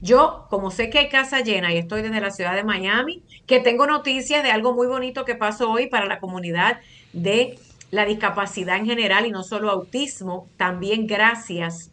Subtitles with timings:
[0.00, 3.60] Yo, como sé que hay casa llena y estoy desde la ciudad de Miami, que
[3.60, 6.80] tengo noticias de algo muy bonito que pasó hoy para la comunidad
[7.12, 7.58] de
[7.90, 11.90] la discapacidad en general y no solo autismo, también gracias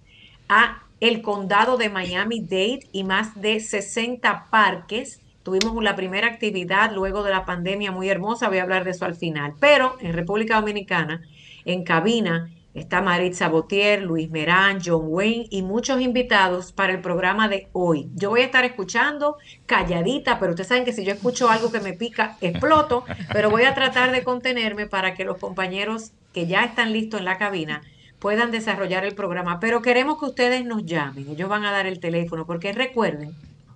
[0.49, 5.21] a el condado de Miami-Dade y más de 60 parques.
[5.43, 9.05] Tuvimos la primera actividad luego de la pandemia muy hermosa, voy a hablar de eso
[9.05, 9.53] al final.
[9.59, 11.21] Pero en República Dominicana,
[11.65, 17.47] en cabina, Está Maritza Botier, Luis Merán, John Wayne y muchos invitados para el programa
[17.47, 18.09] de hoy.
[18.15, 21.79] Yo voy a estar escuchando calladita, pero ustedes saben que si yo escucho algo que
[21.79, 26.65] me pica, exploto, pero voy a tratar de contenerme para que los compañeros que ya
[26.65, 27.81] están listos en la cabina
[28.19, 29.61] puedan desarrollar el programa.
[29.61, 33.33] Pero queremos que ustedes nos llamen, ellos van a dar el teléfono, porque recuerden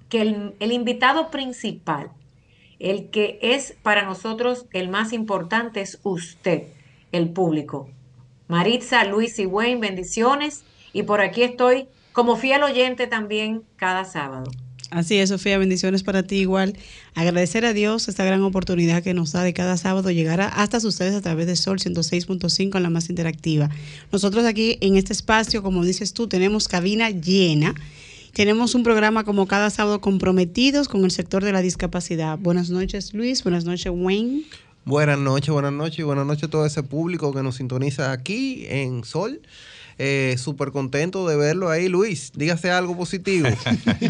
[0.10, 2.12] que el, el invitado principal,
[2.80, 6.64] el que es para nosotros el más importante es usted,
[7.14, 7.88] el público
[8.50, 10.64] Maritza, Luis y Wayne, bendiciones.
[10.92, 14.52] Y por aquí estoy como fiel oyente también cada sábado.
[14.90, 16.76] Así es, Sofía, bendiciones para ti igual.
[17.14, 21.14] Agradecer a Dios esta gran oportunidad que nos da de cada sábado llegar hasta ustedes
[21.14, 23.70] a través de Sol 106.5 en la más interactiva.
[24.12, 27.76] Nosotros aquí en este espacio, como dices tú, tenemos cabina llena.
[28.34, 32.40] Tenemos un programa como cada sábado comprometidos con el sector de la discapacidad.
[32.40, 33.44] Buenas noches, Luis.
[33.44, 34.42] Buenas noches, Wayne.
[34.90, 38.66] Buenas noches, buenas noches y buenas noches a todo ese público que nos sintoniza aquí
[38.70, 39.40] en Sol.
[40.00, 42.32] Eh, Súper contento de verlo ahí, Luis.
[42.34, 43.50] Dígase algo positivo.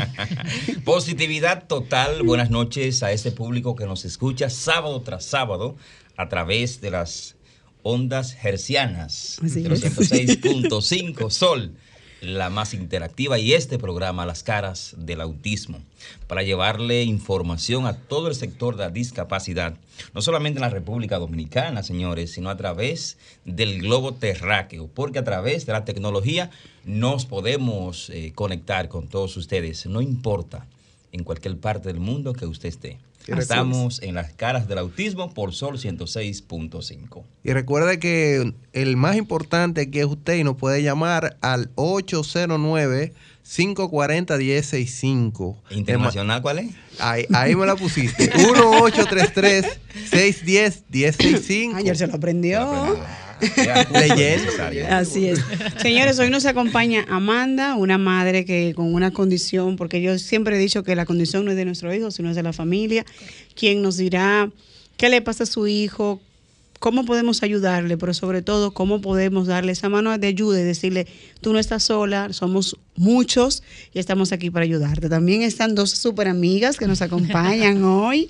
[0.86, 2.24] Positividad total.
[2.24, 5.76] Buenas noches a ese público que nos escucha sábado tras sábado
[6.16, 7.36] a través de las
[7.84, 9.38] ondas hercianas.
[9.42, 11.74] 306.5 Sol
[12.22, 15.80] la más interactiva y este programa Las caras del autismo
[16.28, 19.76] para llevarle información a todo el sector de la discapacidad,
[20.14, 25.24] no solamente en la República Dominicana, señores, sino a través del globo terráqueo, porque a
[25.24, 26.52] través de la tecnología
[26.86, 30.66] nos podemos eh, conectar con todos ustedes, no importa
[31.12, 33.00] en cualquier parte del mundo que usted esté.
[33.38, 37.24] Estamos en las caras del autismo por Sol 106.5.
[37.44, 43.14] Y recuerde que el más importante aquí es usted y nos puede llamar al 809
[43.50, 45.58] 540 1065.
[45.72, 46.72] ¿Internacional cuál es?
[47.00, 48.32] Ahí, ahí me la pusiste.
[48.36, 49.66] 1833
[50.12, 51.78] 610 1065.
[51.78, 53.00] Ayer se lo aprendió.
[53.92, 54.52] Leyendo.
[54.90, 55.40] Así es.
[55.82, 60.60] Señores, hoy nos acompaña Amanda, una madre que con una condición, porque yo siempre he
[60.60, 63.04] dicho que la condición no es de nuestro hijo, sino es de la familia,
[63.56, 64.52] quien nos dirá
[64.98, 66.22] qué le pasa a su hijo,
[66.80, 71.08] cómo podemos ayudarle, pero sobre todo cómo podemos darle esa mano de ayuda y decirle,
[71.42, 73.64] tú no estás sola, somos muchos
[73.94, 75.10] y estamos aquí para ayudarte.
[75.10, 78.30] También están dos súper amigas que nos acompañan hoy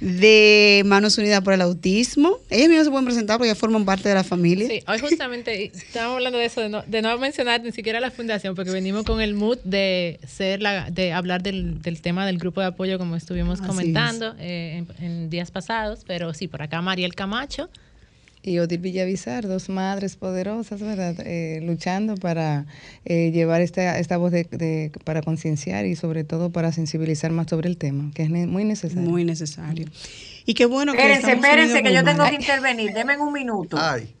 [0.00, 2.38] de Manos Unidas por el Autismo.
[2.50, 4.68] Ellas mismas se pueden presentar porque ya forman parte de la familia.
[4.68, 8.10] Sí, hoy justamente estábamos hablando de eso, de no, de no, mencionar ni siquiera la
[8.10, 12.38] fundación, porque venimos con el mood de ser la, de hablar del, del tema del
[12.38, 16.00] grupo de apoyo, como estuvimos comentando eh, en, en días pasados.
[16.06, 17.68] Pero sí, por acá Mariel Camacho
[18.44, 21.16] y Odil Villavizar, dos madres poderosas, ¿verdad?
[21.20, 22.66] Eh, luchando para
[23.04, 27.68] eh, llevar esta, esta voz de, para concienciar y sobre todo para sensibilizar más sobre
[27.68, 29.08] el tema, que es muy necesario.
[29.08, 29.86] Muy necesario.
[30.44, 30.98] Y qué bueno que...
[30.98, 32.92] Espérense, espérense, que yo tengo que intervenir.
[32.92, 33.78] Denme un minuto.
[33.80, 34.14] Ay.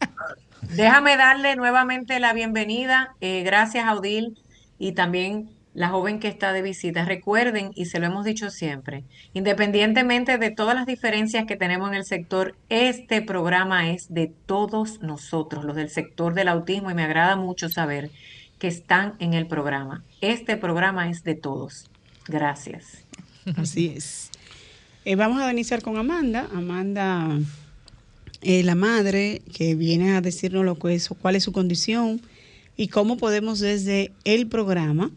[0.74, 3.14] Déjame darle nuevamente la bienvenida.
[3.20, 4.38] Eh, gracias Odil
[4.78, 7.04] y también la joven que está de visita.
[7.04, 9.04] Recuerden, y se lo hemos dicho siempre,
[9.34, 15.02] independientemente de todas las diferencias que tenemos en el sector, este programa es de todos
[15.02, 18.10] nosotros, los del sector del autismo, y me agrada mucho saber
[18.58, 20.04] que están en el programa.
[20.20, 21.90] Este programa es de todos.
[22.28, 23.04] Gracias.
[23.56, 24.30] Así es.
[25.04, 26.48] Eh, vamos a iniciar con Amanda.
[26.54, 27.36] Amanda,
[28.42, 32.22] eh, la madre, que viene a decirnos lo que es, cuál es su condición
[32.76, 35.10] y cómo podemos desde el programa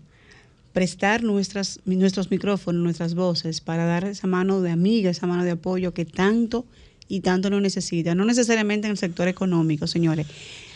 [0.77, 5.49] prestar nuestras, nuestros micrófonos, nuestras voces, para dar esa mano de amiga, esa mano de
[5.49, 6.67] apoyo que tanto
[7.07, 8.13] y tanto lo necesita.
[8.13, 10.27] No necesariamente en el sector económico, señores.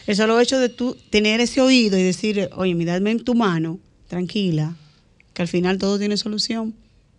[0.08, 3.78] El solo hecho de tú tener ese oído y decir, oye, miradme en tu mano,
[4.08, 4.76] tranquila,
[5.36, 6.74] que al final todo tiene solución,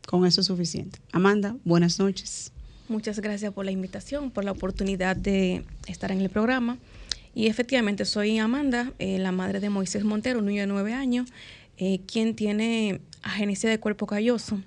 [0.08, 0.98] con eso es suficiente.
[1.12, 2.50] Amanda, buenas noches.
[2.88, 6.78] Muchas gracias por la invitación, por la oportunidad de estar en el programa.
[7.34, 11.32] Y efectivamente, soy Amanda, eh, la madre de Moisés Montero, un niño de nueve años,
[11.84, 14.62] eh, quien tiene agenesia de cuerpo calloso,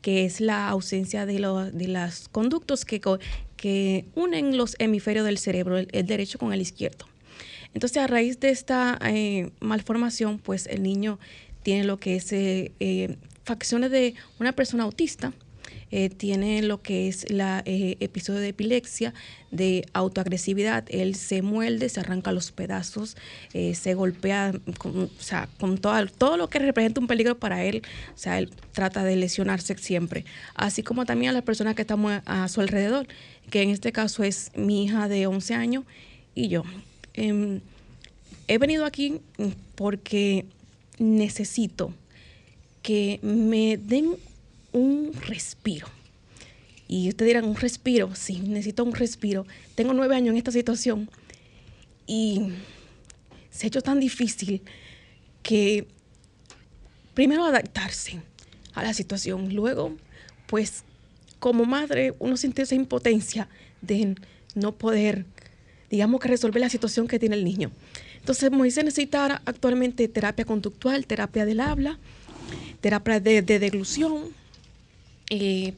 [0.00, 3.02] que es la ausencia de, los de los conductos que,
[3.58, 7.04] que unen los hemisferios del cerebro, el, derecho con el izquierdo.
[7.74, 11.18] Entonces, a raíz de esta eh, malformación, pues el niño
[11.62, 12.32] tiene lo que es
[13.44, 15.34] facciones de una persona autista,
[15.90, 19.14] eh, tiene lo que es la eh, episodio de epilepsia,
[19.50, 20.84] de autoagresividad.
[20.88, 23.16] Él se muerde, se arranca los pedazos,
[23.54, 27.64] eh, se golpea, con, o sea, con todo, todo lo que representa un peligro para
[27.64, 27.82] él.
[28.14, 30.24] O sea, él trata de lesionarse siempre.
[30.54, 33.06] Así como también a las personas que estamos a, su alrededor,
[33.50, 35.84] que en este caso es mi hija de 11 años
[36.34, 36.64] y yo.
[37.14, 37.60] Em,
[38.46, 39.20] he venido aquí
[39.74, 40.44] porque
[40.98, 41.92] necesito
[42.82, 44.16] que me den
[44.72, 45.86] un respiro.
[46.86, 49.46] Y ustedes dirán, un respiro, sí, necesito un respiro.
[49.74, 51.10] Tengo nueve años en esta situación
[52.06, 52.52] y
[53.50, 54.62] se ha hecho tan difícil
[55.42, 55.86] que
[57.14, 58.20] primero adaptarse
[58.74, 59.96] a la situación, luego,
[60.46, 60.84] pues
[61.38, 63.48] como madre uno siente esa impotencia
[63.82, 64.14] de
[64.54, 65.24] no poder,
[65.90, 67.70] digamos que resolver la situación que tiene el niño.
[68.18, 71.98] Entonces Moisés necesita actualmente terapia conductual, terapia del habla,
[72.80, 74.24] terapia de, de deglución,
[75.30, 75.74] eh,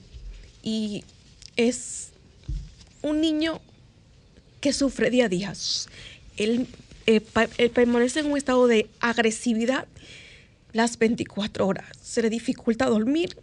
[0.63, 1.05] y
[1.57, 2.11] es
[3.03, 3.61] un niño
[4.61, 5.53] que sufre día a día.
[6.37, 6.67] Él,
[7.07, 7.21] eh,
[7.59, 9.87] él, permanece en un estado de agresividad
[10.73, 11.87] las 24 horas.
[12.03, 13.37] Se le dificulta dormir.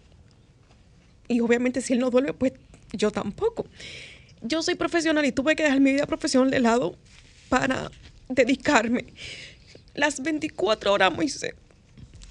[1.27, 2.53] Y obviamente si él no duerme, pues
[2.93, 3.65] yo tampoco.
[4.41, 6.95] Yo soy profesional y tuve que dejar mi vida profesional de lado
[7.49, 7.91] para
[8.29, 9.05] dedicarme
[9.97, 11.11] las 24 horas,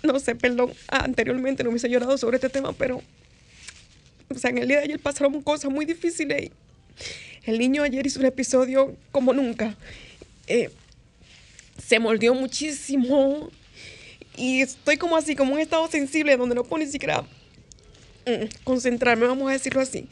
[0.03, 3.03] no sé, perdón, anteriormente no me hubiese llorado sobre este tema, pero,
[4.29, 6.51] o sea, en el día de ayer pasaron cosas muy difíciles
[7.47, 9.77] el niño ayer hizo un episodio como nunca.
[10.49, 10.71] Eh,
[11.83, 13.51] se mordió muchísimo
[14.37, 17.23] y estoy como así, como un estado sensible donde no puedo ni siquiera
[18.27, 20.09] mm, concentrarme, vamos a decirlo así.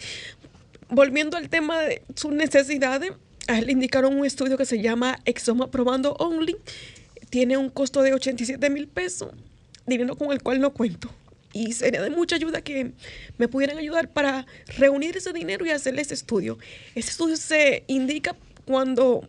[0.89, 3.13] Volviendo al tema de sus necesidades,
[3.49, 6.57] a él le indicaron un estudio que se llama Exoma Probando Only.
[7.31, 9.33] Tiene un costo de 87 mil pesos
[9.87, 11.11] dinero con el cual no cuento.
[11.55, 12.93] Y sería de mucha ayuda que
[13.39, 14.45] me pudieran ayudar para
[14.77, 16.59] reunir ese dinero y hacer ese estudio.
[16.97, 18.37] Ese estudio se indica
[18.67, 19.27] cuando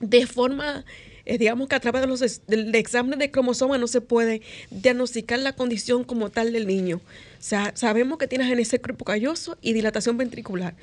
[0.00, 0.84] de forma,
[1.26, 5.38] eh, digamos que a través de los del examen de cromosoma no se puede diagnosticar
[5.38, 6.96] la condición como tal del niño.
[6.96, 10.74] O sea, sabemos que tiene genesis cuerpo calloso y dilatación ventricular.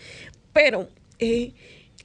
[0.54, 0.88] Pero
[1.20, 1.52] eh,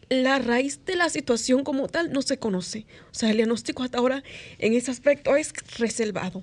[0.09, 2.87] la raíz de la situación como tal no se conoce.
[3.13, 4.25] O sea, el diagnóstico hasta ahora
[4.59, 6.43] en ese aspecto es reservado.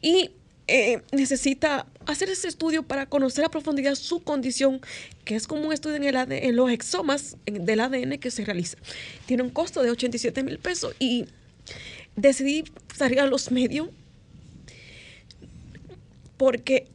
[0.00, 0.30] Y
[0.66, 4.80] eh, necesita hacer ese estudio para conocer a profundidad su condición,
[5.24, 8.78] que es como un estudio en, el en los exomas del ADN que se realiza.
[9.26, 11.26] Tiene un costo de 87 mil pesos y
[12.16, 13.88] decidí salir a los medios
[16.36, 16.88] porque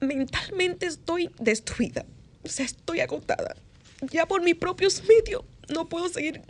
[0.00, 2.06] mentalmente estoy destruida.
[2.44, 3.56] O sea, estoy agotada
[4.00, 6.42] ya por mis propios medios no puedo seguir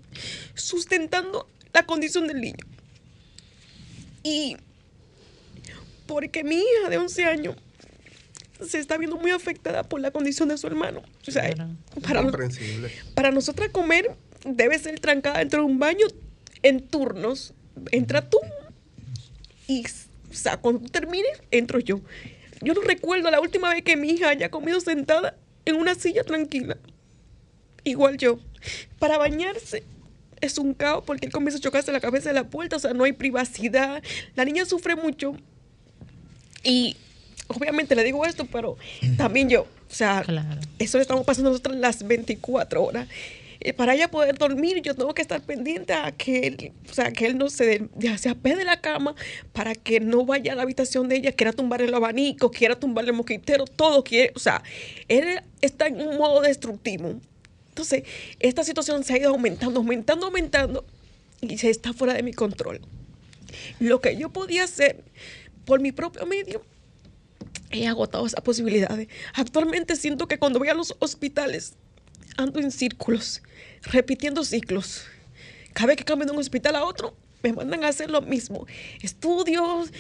[0.55, 2.67] sustentando la condición del niño.
[4.23, 4.57] Y
[6.07, 7.57] porque mi hija de 11 años
[8.67, 11.03] se está viendo muy afectada por la condición de su hermano.
[11.27, 11.53] O sea,
[12.03, 12.25] para,
[13.15, 14.11] para nosotras comer
[14.45, 16.07] debe ser trancada dentro de un baño
[16.63, 17.53] en turnos.
[17.91, 18.39] Entra tú
[19.67, 22.01] y o sea, cuando termine, entro yo.
[22.63, 26.25] Yo no recuerdo la última vez que mi hija haya comido sentada en una silla
[26.25, 26.79] tranquila
[27.87, 28.39] igual yo.
[28.99, 29.85] Para bañarse
[30.41, 32.93] es un caos porque él comienza a chocarse la cabeza de la puerta, o sea,
[32.93, 34.03] no hay privacidad.
[34.35, 35.37] La niña sufre mucho.
[36.67, 36.97] Y
[37.47, 38.77] obviamente le digo esto, pero
[39.17, 40.25] también yo, o sea,
[40.81, 43.09] eso le estamos pasando nosotros las 24 horas.
[43.61, 47.13] eh, para ella poder dormir, yo tengo que estar pendiente a que él, o sea,
[47.13, 49.15] que él no se, ya se ape de la cama
[49.53, 53.05] para que no vaya a la habitación de ella, quiera tumbar el abanico, quiera tumbar
[53.05, 54.63] el mosquitero, todo quiere, o sea,
[55.07, 57.15] él está en un modo destructivo.
[57.69, 58.03] Entonces,
[58.41, 60.85] esta situación se ha ido aumentando, aumentando, aumentando
[61.41, 62.81] y se está fuera de mi control.
[63.79, 65.05] Lo que yo podía hacer
[65.67, 66.65] por mi propio medio,
[67.71, 69.09] he agotado esas posibilidades.
[69.35, 71.75] Actualmente siento que cuando voy a los hospitales,
[72.37, 73.43] ando en círculos,
[73.83, 75.03] repitiendo ciclos.
[75.75, 78.67] Cada vez que cambio de un hospital a otro, me mandan a hacer lo mismo.
[79.03, 79.93] Estudios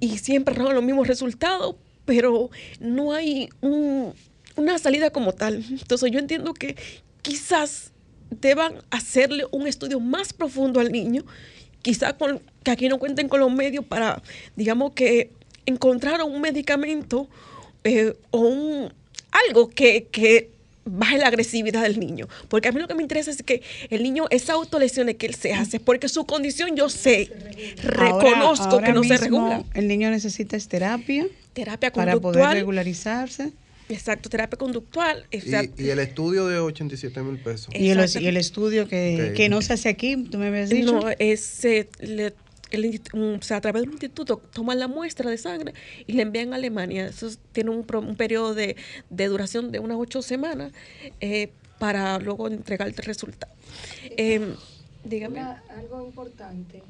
[0.00, 2.50] y siempre hago los mismos resultados, pero
[2.80, 5.64] no hay una salida como tal.
[5.70, 6.76] Entonces yo entiendo que
[7.22, 7.92] quizás
[8.30, 11.24] deban hacerle un estudio más profundo al niño,
[11.82, 14.22] quizás con, que aquí no cuenten con los medios para,
[14.56, 15.30] digamos que,
[15.66, 17.28] encontrar un medicamento
[17.84, 18.92] eh, o un,
[19.30, 20.50] algo que, que
[20.84, 22.28] baje la agresividad del niño.
[22.48, 25.34] Porque a mí lo que me interesa es que el niño, esas autolesiones que él
[25.34, 27.30] se hace, porque su condición yo sé,
[27.82, 29.64] reconozco que no se regula.
[29.74, 31.26] El niño necesita terapia.
[31.52, 33.52] Terapia Para poder regularizarse.
[33.88, 35.26] Exacto, terapia conductual.
[35.30, 37.68] Y, el estudio de 87 mil pesos.
[37.74, 40.92] Y el, y el, estudio que, que, no se hace aquí, tú me habías dicho.
[40.92, 41.62] No, es,
[42.00, 42.32] le,
[43.12, 45.74] o sea, a través de un instituto toman la muestra de sangre
[46.06, 47.06] y la envían a Alemania.
[47.06, 48.76] Eso tiene un, un periodo de,
[49.10, 50.72] de, duración de unas ocho semanas
[51.20, 53.52] eh, para luego entregar el resultado.
[54.16, 54.54] Eh,
[55.04, 55.40] dígame.
[55.40, 56.82] algo importante.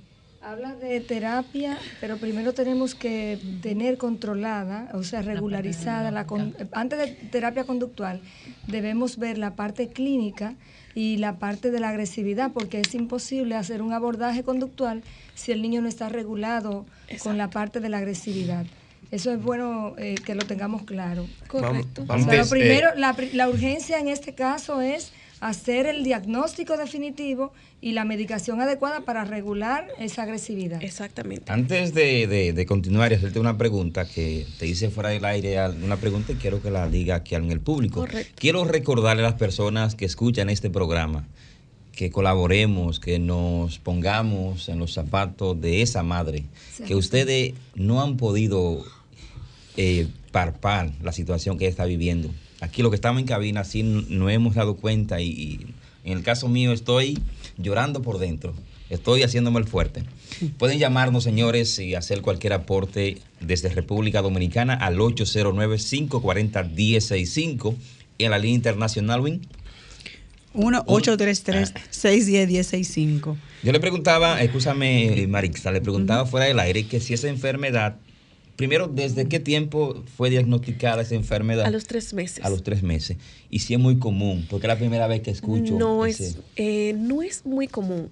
[0.43, 6.27] Habla de terapia, pero primero tenemos que tener controlada, o sea, regularizada, la
[6.73, 8.21] antes de terapia conductual,
[8.67, 10.57] debemos ver la parte clínica
[10.95, 15.03] y la parte de la agresividad, porque es imposible hacer un abordaje conductual
[15.35, 16.87] si el niño no está regulado
[17.23, 18.67] con la parte de la agresividad.
[19.11, 21.27] Eso es bueno eh, que lo tengamos claro.
[21.47, 22.05] Correcto.
[22.29, 28.05] Pero primero, la, la urgencia en este caso es hacer el diagnóstico definitivo y la
[28.05, 30.81] medicación adecuada para regular esa agresividad.
[30.81, 31.51] Exactamente.
[31.51, 36.31] Antes de, continuar y hacerte una pregunta que te hice fuera del aire, una pregunta
[36.31, 38.07] y quiero que la diga aquí en el público.
[38.37, 41.27] Quiero recordarle a las personas que escuchan este programa
[41.91, 46.45] que colaboremos, que nos pongamos en los zapatos de esa madre,
[46.87, 48.85] que ustedes no han podido
[49.77, 52.31] eh, parpar la situación que está viviendo
[52.63, 55.67] Aquí lo que estamos en cabina sí no hemos dado cuenta y,
[56.05, 57.19] en el caso mío estoy
[57.59, 58.55] llorando por dentro.
[58.89, 60.05] Estoy haciéndome el fuerte.
[60.59, 67.75] Pueden llamarnos, señores, y hacer cualquier aporte desde República Dominicana al 809-540-1065
[68.17, 69.41] y en la línea internacional, Win.
[70.55, 73.37] 1-833-610-1065.
[73.65, 77.97] Yo le preguntaba, escúchame, Marixa, le preguntaba fuera del aire que si esa enfermedad
[78.57, 81.67] primero, ¿desde qué tiempo fue diagnosticada esa enfermedad?
[81.67, 82.45] A los tres meses.
[82.45, 83.17] A los tres meses.
[83.51, 85.79] Y si es muy común, porque es la primera vez que escucho.
[85.79, 88.11] No, es, eh, no es muy común.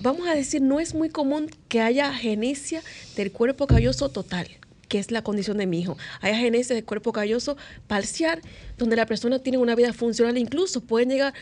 [0.00, 2.82] Vamos a decir, no es muy común que haya genesia
[3.16, 4.48] del cuerpo calloso total
[4.90, 5.96] que es la condición de mi hijo.
[6.20, 7.56] Hay genesia del cuerpo calloso
[7.86, 8.42] parcial,
[8.76, 11.32] donde la persona tiene una vida funcional, incluso pueden llegar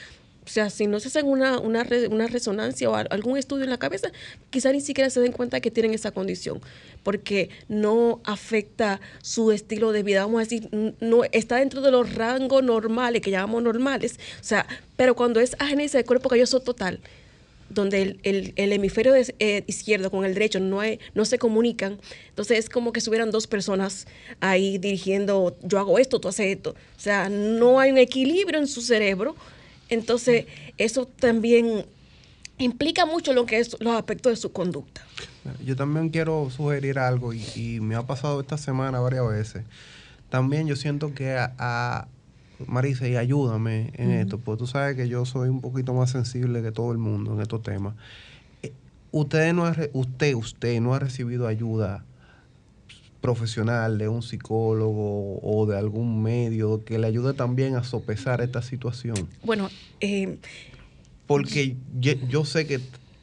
[0.49, 3.77] o sea, si no se hacen una, una, una resonancia o algún estudio en la
[3.77, 4.11] cabeza,
[4.49, 6.63] quizá ni siquiera se den cuenta que tienen esa condición,
[7.03, 10.25] porque no afecta su estilo de vida.
[10.25, 14.19] Vamos a decir, no está dentro de los rangos normales, que llamamos normales.
[14.41, 17.01] O sea, pero cuando es agenesia del cuerpo calloso total,
[17.69, 20.81] donde el, el, hemisferio eh, izquierdo con el derecho no,
[21.13, 21.99] no se comunican,
[22.31, 24.07] entonces es como que estuvieran dos personas
[24.41, 26.71] ahí dirigiendo, yo hago esto, tú haces esto.
[26.71, 29.37] O sea, no hay un equilibrio en su cerebro
[29.89, 31.87] entonces, eso también
[32.59, 35.03] implica mucho lo que es los aspectos de su conducta.
[35.65, 39.65] Yo también quiero sugerir algo y, me ha pasado esta semana varias veces.
[40.29, 42.09] También yo siento que a,
[42.67, 46.61] Marisa, y ayúdame en esto, porque tú sabes que yo soy un poquito más sensible
[46.61, 47.95] que todo el mundo en estos temas.
[48.63, 48.73] Eh,
[49.13, 52.05] usted no ha, usted, usted no ha recibido ayuda
[53.21, 58.63] profesional, de un psicólogo o de algún medio que le ayude también a sopesar esta
[58.63, 59.29] situación?
[59.43, 59.69] Bueno,
[60.01, 60.39] eh,
[61.27, 62.81] porque yo, sé que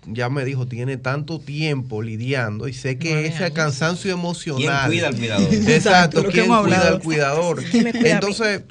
[0.08, 4.90] ya me dijo, tiene tanto tiempo lidiando y sé que ese cansancio emocional.
[4.90, 5.54] ¿Quién cuida al cuidador?
[5.54, 7.64] Exacto, ¿quién cuida al cuidador?
[7.74, 8.64] Entonces,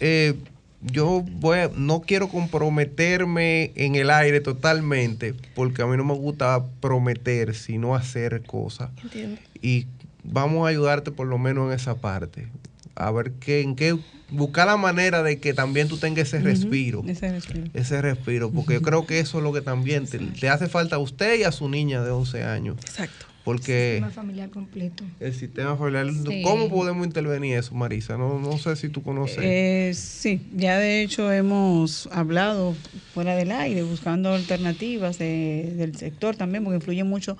[0.00, 0.34] eh,
[0.80, 6.64] yo voy no quiero comprometerme en el aire totalmente, porque a mí no me gusta
[6.80, 8.90] prometer, sino hacer cosas.
[9.02, 9.40] Entiendo.
[9.60, 9.86] Y
[10.22, 12.48] vamos a ayudarte por lo menos en esa parte.
[12.94, 13.96] A ver qué, en qué,
[14.30, 17.04] buscar la manera de que también tú tengas ese respiro.
[17.06, 17.70] ese respiro.
[17.74, 20.98] Ese respiro, porque yo creo que eso es lo que también te, hace falta a
[20.98, 22.76] usted y a su niña de 11 años.
[22.80, 23.26] Exacto.
[23.48, 25.04] Porque Sistema familiar completo.
[25.20, 26.42] el sistema familiar, Sí.
[26.42, 28.18] ¿cómo podemos intervenir eso, Marisa?
[28.18, 29.38] No, no sé si tú conoces.
[29.40, 32.76] Eh, sí, ya de hecho hemos hablado
[33.14, 37.38] fuera del aire, buscando alternativas de- del sector también, porque influye mucho,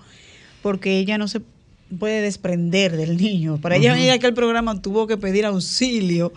[0.63, 1.43] porque ella no se
[1.99, 3.59] puede desprender del niño.
[3.61, 3.97] Para ella Ujú.
[3.99, 6.33] venir a aquel programa tuvo que pedir auxilio.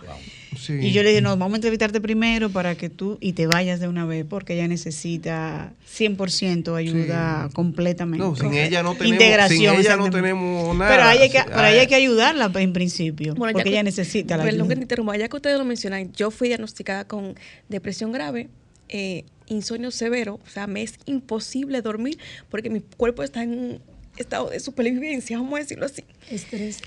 [0.61, 0.73] Sí.
[0.73, 3.79] Y yo le dije, no, vamos a entrevistarte primero para que tú y te vayas
[3.79, 8.23] de una vez, porque ella necesita 100% ayuda completamente.
[8.23, 9.75] No, sin ella no tenemos, Integración.
[9.75, 10.91] sin ella no tenemos nada.
[10.91, 13.69] Pero ahí hay que, Sí, pero ahí hay que ayudarla en principio, Bueno, porque que-
[13.71, 14.75] ella necesita la Perdón que ayuda.
[14.75, 17.35] te interrumpa, ya que ustedes lo mencionan, yo fui diagnosticada con
[17.67, 18.49] depresión grave,
[18.89, 23.79] eh, insomnio severo, o sea, me es imposible dormir porque mi cuerpo está en un
[24.17, 26.03] estado de supervivencia, vamos a decirlo así.
[26.29, 26.79] Estrés.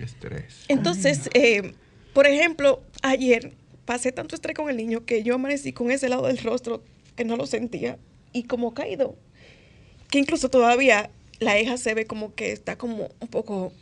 [0.00, 0.64] Estrés.
[0.68, 1.72] Entonces, eh,
[2.18, 3.52] por ejemplo, ayer
[3.84, 6.82] pasé tanto estrés con el niño que yo amanecí con ese lado del rostro
[7.14, 7.96] que no lo sentía
[8.32, 9.14] y como caído,
[10.10, 13.72] que incluso todavía la hija se ve como que está como un poco...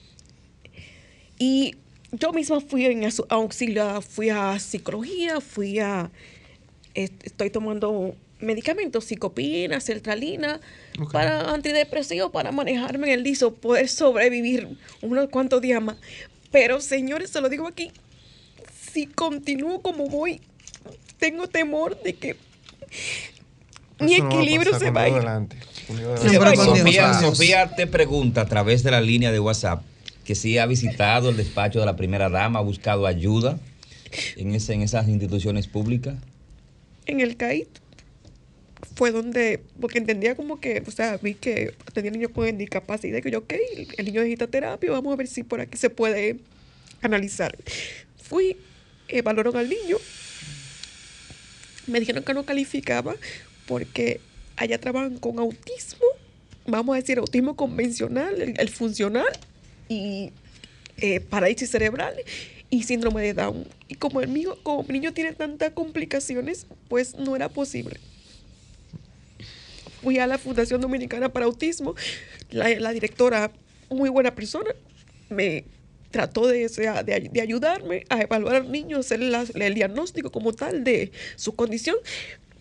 [1.38, 1.76] Y
[2.12, 6.11] yo misma fui en auxilio, fui a psicología, fui a...
[6.93, 10.61] est- Estoy tomando medicamentos, psicopina, sertralina,
[11.11, 15.97] para antidepresivo, para manejarme en el liso, poder sobrevivir unos cuantos días más.
[16.50, 17.93] Pero señores, se lo digo aquí,
[18.97, 20.41] si continúo como voy,
[21.19, 22.35] tengo temor de que
[24.00, 25.23] mi Eso no va a equilibrio pasar se va a ir.
[27.21, 29.83] Sofía, te pregunta a través de la línea de WhatsApp
[30.25, 33.59] que si ha visitado el despacho de la primera dama, ha buscado ayuda
[34.37, 36.15] en, ese, en esas instituciones públicas.
[37.05, 37.69] en el CAIT
[38.95, 43.23] fue donde, porque entendía como que, o sea, vi que tenía niños con discapacidad, y
[43.23, 43.53] que yo, ok,
[43.99, 46.38] el niño necesita terapia, vamos a ver si por aquí se puede
[47.03, 47.59] analizar.
[48.17, 48.57] Fui,
[49.09, 49.99] evaluaron al niño,
[51.87, 53.15] me dijeron que no calificaba
[53.67, 54.21] porque
[54.57, 56.07] allá trabajan con autismo,
[56.67, 59.27] vamos a decir autismo convencional, el, funcional,
[59.89, 60.33] y
[60.99, 62.15] eh, parálisis cerebral
[62.71, 63.67] y síndrome de Down.
[63.89, 68.01] Y como el mío, como mi niño tiene tantas complicaciones, pues no era posible.
[70.03, 71.95] Fui a la Fundación Dominicana para Autismo,
[72.51, 73.51] la directora,
[73.91, 74.71] muy buena persona,
[75.29, 75.65] me
[76.11, 80.85] trató de, de, de ayudarme a evaluar al niño, hacer la- el diagnóstico como tal
[80.85, 81.97] de su condición.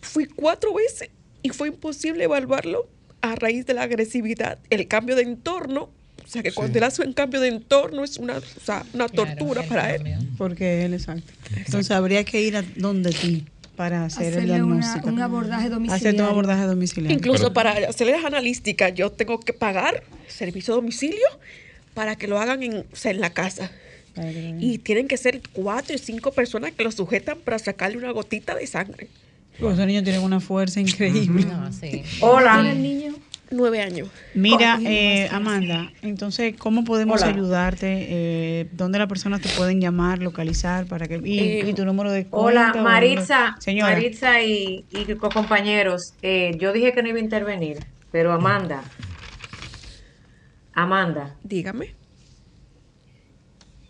[0.00, 1.10] Fui cuatro veces
[1.42, 2.88] y fue imposible evaluarlo
[3.22, 5.90] a raíz de la agresividad, el cambio de entorno.
[6.24, 9.08] O sea, que cuando él hace un cambio de entorno es una, o sea, una
[9.08, 10.02] tortura para él.
[10.36, 11.32] Porque él, exacto.
[11.56, 13.44] Entonces habría que ir a donde ti
[13.76, 15.08] para hacer el Hacerle una- diagnóstico.
[15.08, 16.24] un abordaje Hacer un domiciliario.
[16.26, 17.16] abordaje domiciliario.
[17.16, 21.26] Incluso para hacer las analísticas, yo tengo que pagar servicio a domicilio
[21.96, 23.70] para que lo hagan en, o sea, en la casa.
[24.60, 28.54] Y tienen que ser cuatro y cinco personas que lo sujetan para sacarle una gotita
[28.54, 29.08] de sangre.
[29.58, 31.46] Pues esos niños tienen una fuerza increíble.
[32.20, 32.52] Hola.
[32.60, 33.14] ¿Tiene el niño?
[33.50, 34.08] Nueve años.
[34.34, 37.32] Mira, eh, Amanda, entonces, ¿cómo podemos Hola.
[37.32, 37.86] ayudarte?
[38.10, 40.84] Eh, ¿Dónde las personas te pueden llamar, localizar?
[40.86, 43.92] para que Y, Eh, y tu número de Hola, cuenta o- Maritza, Señora.
[43.92, 46.12] Maritza y, y compañeros.
[46.22, 47.78] eh, yo dije que no iba a intervenir,
[48.10, 48.82] pero Amanda,
[50.76, 51.94] Amanda, Dígame.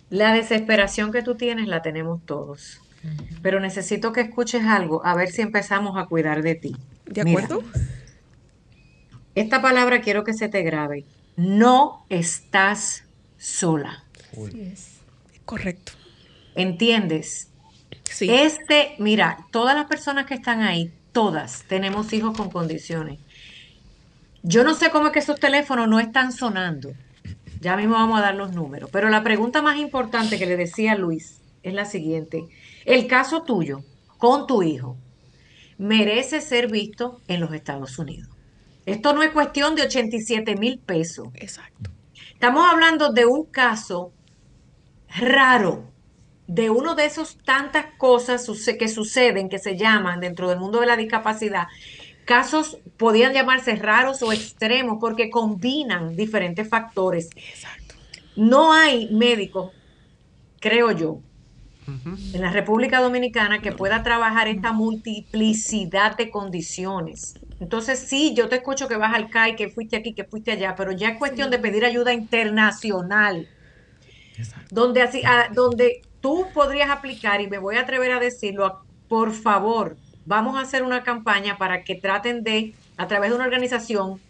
[0.09, 2.81] la desesperación que tú tienes la tenemos todos.
[3.43, 6.77] Pero necesito que escuches algo, a ver si empezamos a cuidar de ti.
[7.05, 7.65] ¿De Mira, acuerdo?
[9.35, 11.05] esta palabra quiero que se te grabe.
[11.37, 13.05] No estás
[13.37, 14.05] sola.
[14.33, 15.03] Así es.
[15.45, 15.93] Correcto.
[16.55, 17.51] ¿Entiendes?
[18.05, 18.31] Sí.
[18.31, 23.21] Este, mira, todas las personas que están ahí, todas tenemos hijos con condiciones.
[24.49, 26.93] Yo no sé cómo es que esos teléfonos no están sonando.
[27.61, 28.89] Ya mismo vamos a dar los números.
[28.93, 32.47] Pero la pregunta más importante que le decía Luis es la siguiente.
[32.85, 33.81] El caso tuyo
[34.19, 34.97] con tu hijo
[35.79, 38.29] merece ser visto en los Estados Unidos.
[38.87, 41.27] Esto no es cuestión de 87 mil pesos.
[41.35, 41.91] Exacto.
[42.33, 44.13] Estamos hablando de un caso
[45.09, 45.91] raro,
[46.47, 50.87] de uno de esos tantas cosas que suceden, que se llaman dentro del mundo de
[50.87, 51.67] la discapacidad,
[52.27, 57.31] casos podían llamarse raros o extremos porque combinan diferentes factores.
[57.35, 57.95] Exacto.
[58.35, 59.73] No hay médico,
[60.61, 61.21] creo yo,
[61.87, 67.33] en la República Dominicana que pueda trabajar esta multiplicidad de condiciones.
[67.59, 70.75] Entonces, sí, yo te escucho que vas al CAI, que fuiste aquí, que fuiste allá,
[70.77, 73.49] pero ya es cuestión de pedir ayuda internacional.
[74.71, 78.83] Donde, así, ah, donde tú podrías aplicar, y me voy a atrever a decirlo, a-
[79.07, 83.45] por favor, vamos a hacer una campaña para que traten de, a través de una
[83.45, 84.21] organización,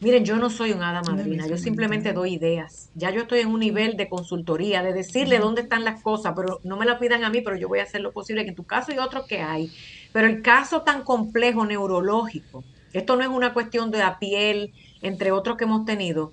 [0.00, 2.90] miren, yo no soy un hada madrina, yo simplemente doy ideas.
[2.94, 6.60] Ya yo estoy en un nivel de consultoría, de decirle dónde están las cosas, pero
[6.64, 8.56] no me la pidan a mí, pero yo voy a hacer lo posible, que en
[8.56, 9.70] tu caso y otros que hay.
[10.12, 15.30] Pero el caso tan complejo neurológico, esto no es una cuestión de la piel, entre
[15.30, 16.32] otros que hemos tenido,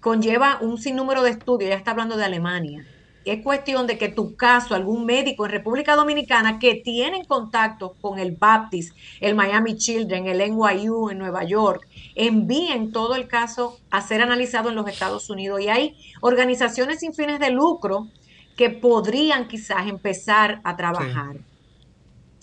[0.00, 2.84] conlleva un sinnúmero de estudios, ya está hablando de Alemania.
[3.24, 8.18] Es cuestión de que tu caso, algún médico en República Dominicana que tienen contacto con
[8.18, 14.02] el Baptist, el Miami Children, el NYU en Nueva York, envíen todo el caso a
[14.02, 15.60] ser analizado en los Estados Unidos.
[15.62, 18.08] Y hay organizaciones sin fines de lucro
[18.56, 21.36] que podrían quizás empezar a trabajar.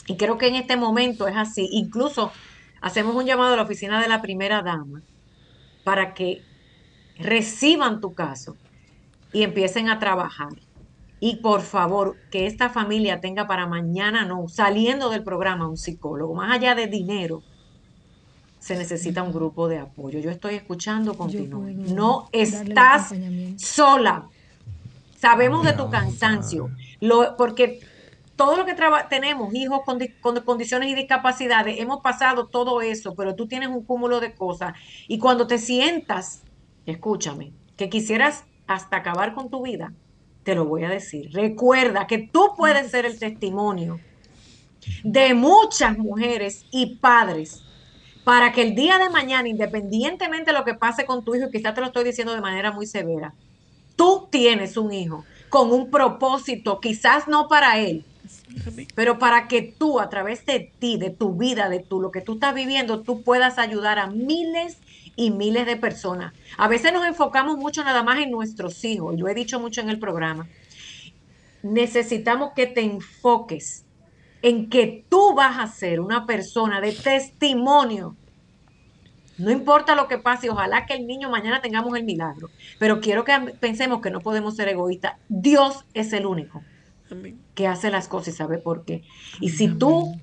[0.07, 1.69] Y creo que en este momento es así.
[1.71, 2.31] Incluso
[2.81, 5.03] hacemos un llamado a la oficina de la primera dama
[5.83, 6.41] para que
[7.17, 8.57] reciban tu caso
[9.31, 10.49] y empiecen a trabajar.
[11.23, 16.33] Y por favor, que esta familia tenga para mañana, no, saliendo del programa, un psicólogo.
[16.33, 17.43] Más allá de dinero,
[18.57, 20.19] se necesita un grupo de apoyo.
[20.19, 21.61] Yo estoy escuchando continuo.
[21.61, 23.13] No estás
[23.57, 24.29] sola.
[25.19, 26.71] Sabemos de tu cansancio.
[26.99, 27.81] Lo, porque
[28.35, 28.75] todo lo que
[29.07, 33.83] tenemos, hijos con, con, condiciones y discapacidades, hemos pasado todo eso, pero tú tienes un
[33.83, 34.73] cúmulo de cosas.
[35.07, 36.41] Y cuando te sientas,
[36.87, 39.93] escúchame, que quisieras hasta acabar con tu vida,
[40.43, 41.31] te lo voy a decir.
[41.31, 43.99] Recuerda que tú puedes ser el testimonio
[45.03, 47.63] de muchas mujeres y padres
[48.23, 51.51] para que el día de mañana, independientemente de lo que pase con tu hijo, y
[51.51, 53.33] quizás te lo estoy diciendo de manera muy severa,
[53.95, 58.05] tú tienes un hijo con un propósito, quizás no para él,
[58.95, 62.21] pero para que tú, a través de ti, de tu vida, de tú, lo que
[62.21, 64.77] tú estás viviendo, tú puedas ayudar a miles
[65.15, 66.33] y miles de personas.
[66.57, 69.81] A veces nos enfocamos mucho nada más en nuestros hijos, y lo he dicho mucho
[69.81, 70.47] en el programa.
[71.63, 73.85] Necesitamos que te enfoques
[74.41, 78.15] en que tú vas a ser una persona de testimonio.
[79.37, 83.23] No importa lo que pase, ojalá que el niño mañana tengamos el milagro, pero quiero
[83.23, 85.15] que pensemos que no podemos ser egoístas.
[85.29, 86.63] Dios es el único
[87.55, 89.03] que hace las cosas y sabe por qué.
[89.39, 90.15] Y si tú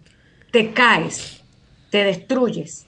[0.50, 1.44] te caes,
[1.90, 2.87] te destruyes,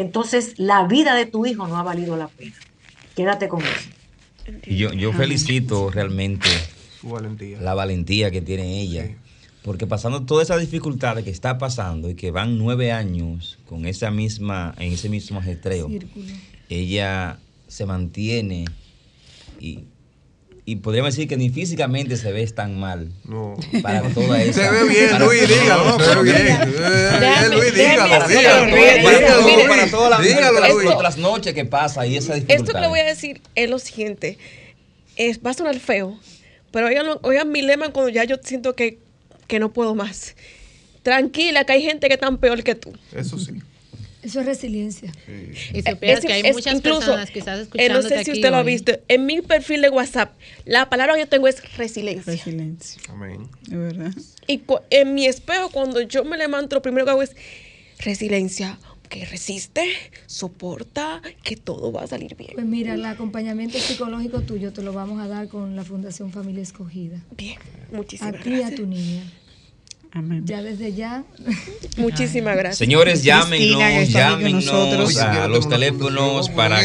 [0.00, 2.54] entonces la vida de tu hijo no ha valido la pena.
[3.16, 3.90] Quédate con eso.
[4.66, 6.48] Yo, yo felicito realmente
[7.60, 9.16] la valentía que tiene ella.
[9.62, 14.10] Porque pasando todas esas dificultades que está pasando y que van nueve años con esa
[14.10, 15.90] misma, en ese mismo ajetreo,
[16.68, 18.64] ella se mantiene
[19.60, 19.84] y
[20.68, 23.10] y podríamos decir que ni físicamente se ve tan mal.
[23.24, 23.56] No.
[23.82, 24.64] Para toda esa.
[24.64, 27.50] Se ve bien, Luis, dígalo, se ve bien.
[27.50, 29.66] Luis, dígalo, dígalo.
[29.66, 32.62] Para todas las noches que pasa y esa dificultad.
[32.62, 34.36] Esto que le voy a decir es lo siguiente.
[35.16, 36.20] Es, va a sonar feo,
[36.70, 38.98] pero oigan, oigan mi lema cuando ya yo siento que,
[39.46, 40.36] que no puedo más.
[41.02, 42.92] Tranquila, que hay gente que es tan peor que tú.
[43.14, 43.52] Eso sí.
[44.22, 45.12] Eso es resiliencia.
[45.72, 47.98] Y supieras que hay muchas personas quizás escuchando.
[47.98, 48.92] Eh, no sé si usted lo ha visto.
[49.08, 50.32] En mi perfil de WhatsApp,
[50.64, 52.32] la palabra que yo tengo es resiliencia.
[52.32, 53.00] Resiliencia.
[53.08, 53.48] Amén.
[53.62, 54.12] Es verdad.
[54.46, 57.36] Y en mi espejo, cuando yo me levanto, lo primero que hago es
[58.00, 58.78] resiliencia.
[59.08, 59.86] Que resiste,
[60.26, 62.50] soporta, que todo va a salir bien.
[62.52, 66.62] Pues mira, el acompañamiento psicológico tuyo te lo vamos a dar con la Fundación Familia
[66.62, 67.24] Escogida.
[67.34, 67.56] Bien,
[67.90, 68.66] muchísimas gracias.
[68.66, 69.22] A ti y a tu niña.
[70.44, 71.24] Ya desde ya.
[71.96, 72.78] Muchísimas gracias.
[72.78, 76.80] Señores, llámenos, llámenos a los teléfonos para,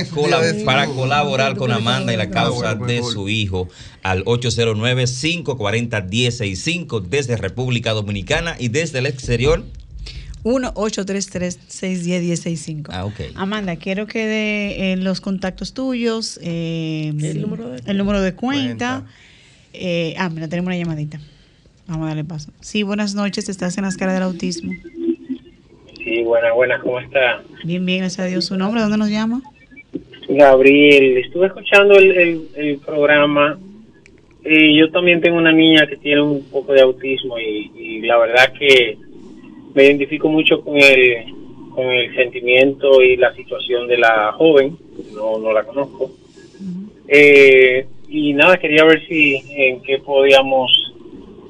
[0.66, 3.70] para colaborar con Amanda y la causa de su hijo
[4.04, 9.64] al 809-540-1065 desde República Dominicana y desde el exterior.
[10.44, 12.88] 1-833-610-1065.
[12.90, 13.22] Ah, ok.
[13.36, 18.36] Amanda, quiero que dé eh, los contactos tuyos, eh, el, número de, el número de
[18.36, 19.06] cuenta.
[19.72, 21.22] Eh, ah, mira, tenemos una llamadita.
[21.88, 22.52] Vamos a darle paso.
[22.62, 24.72] Sí, buenas noches, estás en las caras del autismo.
[25.98, 27.44] Sí, buenas, buenas, ¿cómo está?
[27.64, 28.46] Bien, bien, gracias a Dios.
[28.46, 28.82] ¿Su nombre?
[28.82, 29.42] ¿Dónde nos llama?
[30.30, 33.58] Gabriel, estuve escuchando el, el, programa.
[34.46, 38.54] y yo también tengo una niña que tiene un poco de autismo y, la verdad
[38.58, 38.98] que
[39.74, 41.26] me identifico mucho con el,
[41.74, 44.78] con el sentimiento y la situación de la joven,
[45.14, 46.12] no, no la conozco.
[47.08, 50.93] eh, y nada, quería ver si en qué podíamos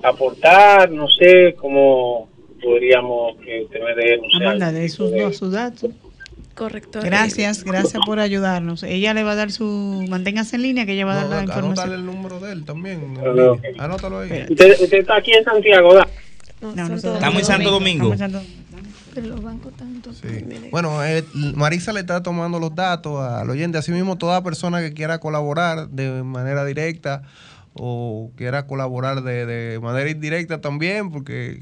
[0.03, 2.29] aportar, no sé cómo
[2.61, 4.23] podríamos que usted me dé, no
[4.59, 4.89] sé.
[4.89, 5.91] sus, datos.
[6.55, 6.99] Correcto.
[7.01, 8.83] Gracias, gracias por ayudarnos.
[8.83, 11.43] Ella le va a dar su, manténgase en línea que ella va a dar la
[11.43, 11.89] información.
[11.89, 13.17] Anótale el número de él también.
[13.79, 14.45] Anótalo ahí.
[14.49, 16.07] Usted, está aquí en Santiago, ¿verdad?
[16.61, 18.13] No, estamos en Santo Domingo.
[19.13, 20.11] Pero los bancos tanto.
[20.71, 23.77] Bueno, eh, Marisa le está tomando los datos al oyente.
[23.77, 27.21] Asimismo, toda persona que quiera colaborar de manera directa
[27.73, 31.61] o quiera colaborar de, de manera indirecta también, porque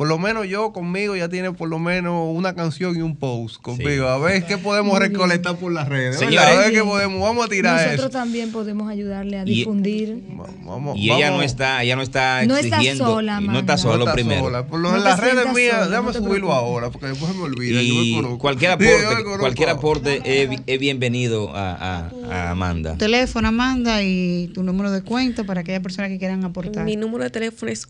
[0.00, 3.60] por lo menos yo conmigo ya tiene por lo menos una canción y un post
[3.60, 4.08] conmigo.
[4.08, 6.16] A ver qué podemos recolectar por las redes.
[6.22, 6.24] A
[6.56, 8.08] ver qué podemos, vamos a tirar Nosotros eso.
[8.08, 10.18] también podemos ayudarle a Y- difundir.
[10.64, 14.00] Vamos, Y ella no está, ella no está No está sola, no está sola No
[14.04, 14.40] está primero.
[14.44, 14.66] sola.
[14.66, 16.54] Por lo No en las redes mías, sola, déjame subirlo preocupes.
[16.56, 17.82] ahora porque después me olvida.
[17.82, 22.10] yo me cualquier Sí, yo me aporte, cualquier aporte es, bi- es bienvenido a, a-
[22.30, 22.96] a Amanda.
[22.96, 26.86] Teléfono, Amanda, y tu número de cuenta para aquellas personas que quieran aportar.
[26.86, 27.84] Mi número de teléfono es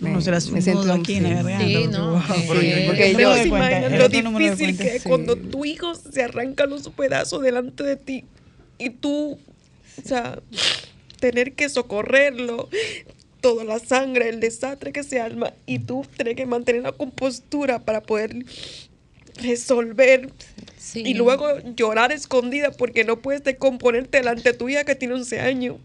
[0.00, 1.64] me, No se las me siento aquí en la sí.
[1.66, 2.22] Sí, no.
[2.22, 2.44] Sí,
[2.86, 5.08] porque yo- se cuenta, lo difícil que es sí.
[5.08, 8.24] cuando tu hijo se arranca los pedazos delante de ti
[8.78, 9.38] y tú,
[10.02, 10.38] o sea,
[11.20, 12.68] tener que socorrerlo,
[13.44, 17.78] toda la sangre, el desastre que se arma y tú tener que mantener la compostura
[17.78, 18.42] para poder
[19.42, 20.30] resolver
[20.78, 21.02] sí.
[21.04, 25.40] y luego llorar escondida porque no puedes decomponerte delante de tu hija que tiene 11
[25.40, 25.76] años.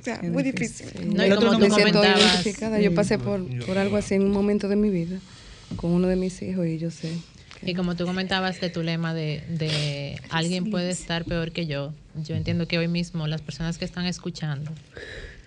[0.00, 0.86] O sea, muy difícil.
[1.14, 2.80] No, y como tú me siento identificada.
[2.80, 5.18] Yo pasé por, por algo así en un momento de mi vida
[5.76, 7.12] con uno de mis hijos y yo sé.
[7.60, 11.92] Y como tú comentabas de tu lema de, de alguien puede estar peor que yo,
[12.14, 14.70] yo entiendo que hoy mismo las personas que están escuchando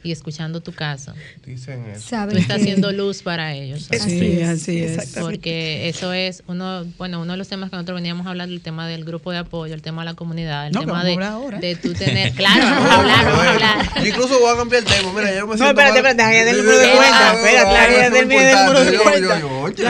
[0.03, 1.13] y escuchando tu caso,
[1.45, 2.15] Dicen eso.
[2.29, 3.87] tú estás haciendo luz para ellos.
[3.91, 5.13] Sí, así es.
[5.19, 8.61] Porque eso es uno, bueno, uno de los temas que nosotros veníamos a hablar, el
[8.61, 11.59] tema del grupo de apoyo, el tema de la comunidad, el No, tema de, ahora.
[11.59, 14.07] de tú tener, claro, vamos a hablar, vamos a hablar.
[14.07, 15.13] Incluso voy a cambiar el tema.
[15.13, 15.69] Mira, yo me siento.
[15.81, 16.11] espérate, mal.
[16.11, 17.29] espérate, que dé el número de Ah, cuenta.
[17.31, 19.39] ah, Espérate, ah, que eso dé es el número de cuenta.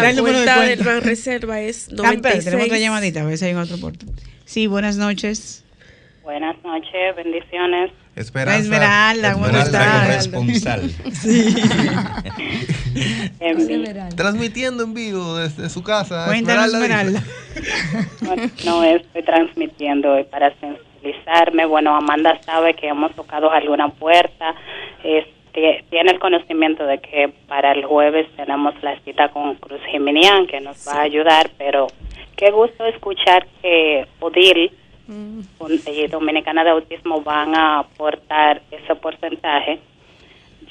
[0.02, 0.66] La el número de cuenta cuenta.
[0.66, 2.44] del Ban Reserva es Ah, espérate, 96.
[2.46, 4.06] tenemos otra llamadita, a ver si hay otro porte.
[4.46, 5.64] Sí, buenas noches.
[6.24, 7.92] Buenas noches, bendiciones.
[8.16, 8.60] Esperanza.
[8.60, 10.82] Esmeralda, ¿cómo Esmeralda corresponsal.
[13.40, 16.26] Em, Transmitiendo en vivo desde su casa.
[16.28, 17.24] Cuéntanos, Esmeralda.
[18.22, 18.54] Esmeralda.
[18.66, 21.66] no estoy transmitiendo para sensibilizarme.
[21.66, 24.54] Bueno, Amanda sabe que hemos tocado alguna puerta.
[25.04, 30.46] Este, tiene el conocimiento de que para el jueves tenemos la cita con Cruz Jiminián
[30.46, 31.88] que nos va a ayudar, pero
[32.36, 34.72] qué gusto escuchar que Odil
[35.16, 39.80] y Dominicana de Autismo van a aportar ese porcentaje.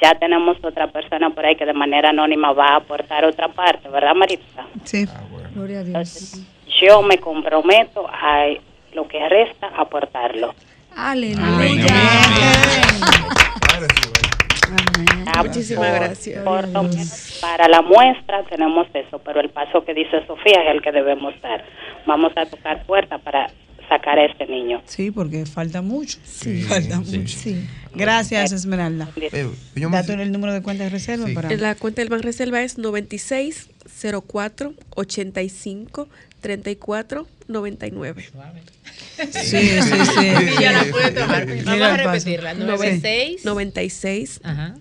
[0.01, 3.89] Ya tenemos otra persona por ahí que de manera anónima va a aportar otra parte,
[3.89, 4.65] ¿verdad, Maritza?
[4.85, 5.07] Sí.
[5.55, 6.41] Gloria a Dios.
[6.81, 8.47] Yo me comprometo a
[8.95, 10.55] lo que resta aportarlo.
[10.97, 11.87] Aleluya.
[15.27, 16.45] Ah, Muchísimas por- gracias.
[16.45, 20.71] por lo menos para la muestra tenemos eso, pero el paso que dice Sofía es
[20.75, 21.65] el que debemos dar.
[22.07, 23.49] Vamos a tocar puerta para
[23.91, 24.81] sacar a este niño.
[24.87, 26.19] Sí, porque falta mucho.
[26.25, 27.37] Sí, falta mucho.
[27.95, 29.11] Gracias, Esmeralda.
[29.17, 31.55] Eh, Date el número de cuenta de reserva para.
[31.57, 33.69] La cuenta del Ban Reserva es 96
[34.27, 36.09] 04 85
[36.41, 38.25] 34 99.
[39.33, 40.31] Sí, sí, sí.
[40.61, 41.47] Ya la pude tomar.
[41.65, 42.55] Vamos a repetirla.
[42.55, 42.61] Sí.
[42.61, 44.77] 96 96 Ajá.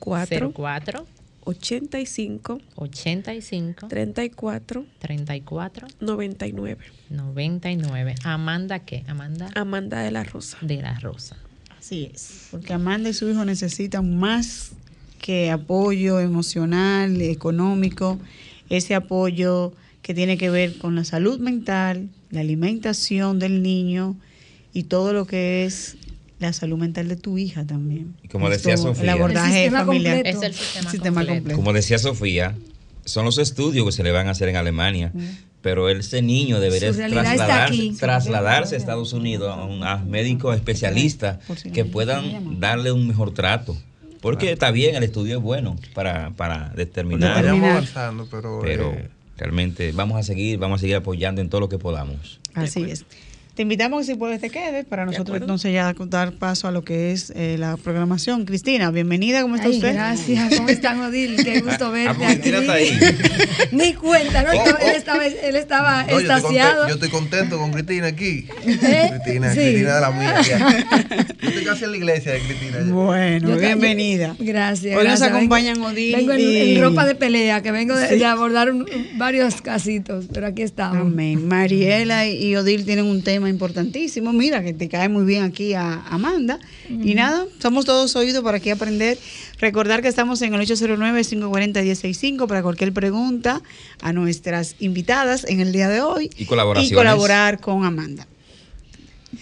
[0.00, 1.06] 04 04
[1.44, 6.78] 85 85 34 34 99.
[7.10, 8.14] 99.
[8.24, 9.04] Amanda qué?
[9.08, 10.58] Amanda Amanda de la Rosa.
[10.60, 11.36] de la Rosa.
[11.78, 12.48] Así es.
[12.50, 14.72] Porque Amanda y su hijo necesitan más
[15.20, 18.18] que apoyo emocional, económico,
[18.68, 24.16] ese apoyo que tiene que ver con la salud mental, la alimentación del niño
[24.72, 25.96] y todo lo que es
[26.42, 28.14] la salud mental de tu hija también.
[28.22, 29.04] Y como decía Esto, Sofía.
[29.04, 30.14] El abordaje El sistema familiar.
[30.16, 30.38] completo.
[30.38, 31.34] Es el sistema, Sistema completo.
[31.40, 31.56] completo.
[31.56, 32.54] Como decía Sofía,
[33.04, 35.12] son los estudios que se le van a hacer en Alemania.
[35.62, 37.96] Pero ese niño debería trasladarse, aquí.
[37.98, 42.90] trasladarse a Estados Unidos a, un, a médicos especialistas Por si no que puedan darle
[42.90, 43.76] un mejor trato.
[44.20, 47.46] Porque está bien, el estudio es bueno para, para determinar.
[47.46, 48.60] Avanzando, pero...
[48.62, 52.40] Pero eh, realmente vamos a seguir, vamos a seguir apoyando en todo lo que podamos.
[52.54, 53.04] Así es.
[53.62, 56.82] Te invitamos que si puedes te quedes para nosotros entonces ya dar paso a lo
[56.82, 58.44] que es eh, la programación.
[58.44, 59.94] Cristina, bienvenida, ¿cómo está Ay, usted?
[59.94, 61.36] Gracias, ¿cómo están, Odil?
[61.44, 62.88] Qué gusto verte pues, Cristina está ahí.
[62.90, 63.16] aquí.
[63.70, 64.48] Ni cuenta, ¿no?
[64.50, 64.96] Oh, Él oh.
[64.96, 66.80] estaba, él estaba no, yo, estoy extasiado.
[66.80, 68.46] contento, yo estoy contento con Cristina aquí.
[68.66, 69.10] ¿Eh?
[69.22, 69.60] Cristina, Sí.
[69.60, 70.40] Cristina de la mía.
[70.42, 70.58] ya.
[71.42, 72.78] Yo estoy casi en la iglesia de Cristina.
[72.84, 72.92] ya.
[72.92, 74.34] Bueno, Yo- bienvenida.
[74.40, 74.96] Gracias.
[74.96, 78.16] Hoy nos acompañan Vengo- Odil Vengo en, ropa de pelea, que vengo de, Sí.
[78.18, 78.86] de abordar un-
[79.18, 80.98] varios casitos, pero aquí estamos.
[81.00, 81.46] Amén.
[81.46, 84.32] Mariela y Odil tienen un tema importantísimo.
[84.32, 86.58] Mira, que te cae muy bien aquí a Amanda.
[86.88, 89.18] Y nada, somos todos oídos para aquí aprender.
[89.58, 93.62] Recordar que estamos en el 809-540-165 para cualquier pregunta
[94.00, 96.30] a nuestras invitadas en el día de hoy.
[96.36, 96.92] Y colaboraciones.
[96.92, 98.26] Y colaborar con Amanda.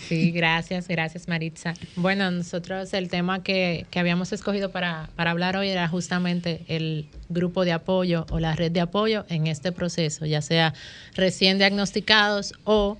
[0.08, 1.74] Sí, gracias, gracias Maritza.
[1.96, 7.08] Bueno, nosotros el tema que, que habíamos escogido para, para hablar hoy era justamente el
[7.28, 10.74] grupo de apoyo o la red de apoyo en este proceso, ya sea
[11.14, 12.98] recién diagnosticados o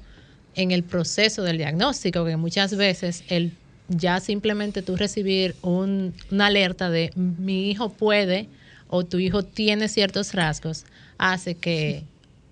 [0.55, 3.53] en el proceso del diagnóstico, que muchas veces el
[3.89, 8.49] ya simplemente tú recibir un- una alerta de mi hijo puede
[8.87, 10.85] o tu hijo tiene ciertos rasgos,
[11.19, 12.05] hace que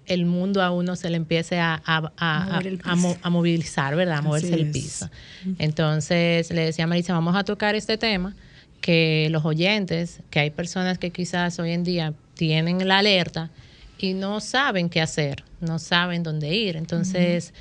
[0.06, 2.61] el mundo a uno se le empiece a, a- a-
[2.96, 4.18] mo- movilizar, ¿verdad?
[4.18, 4.72] A moverse Así el es.
[4.72, 5.11] piso.
[5.58, 8.34] Entonces le decía a Marisa, vamos a tocar este tema,
[8.80, 13.50] que los oyentes, que hay personas que quizás hoy en día tienen la alerta
[13.98, 16.76] y no saben qué hacer, no saben dónde ir.
[16.76, 17.52] Entonces...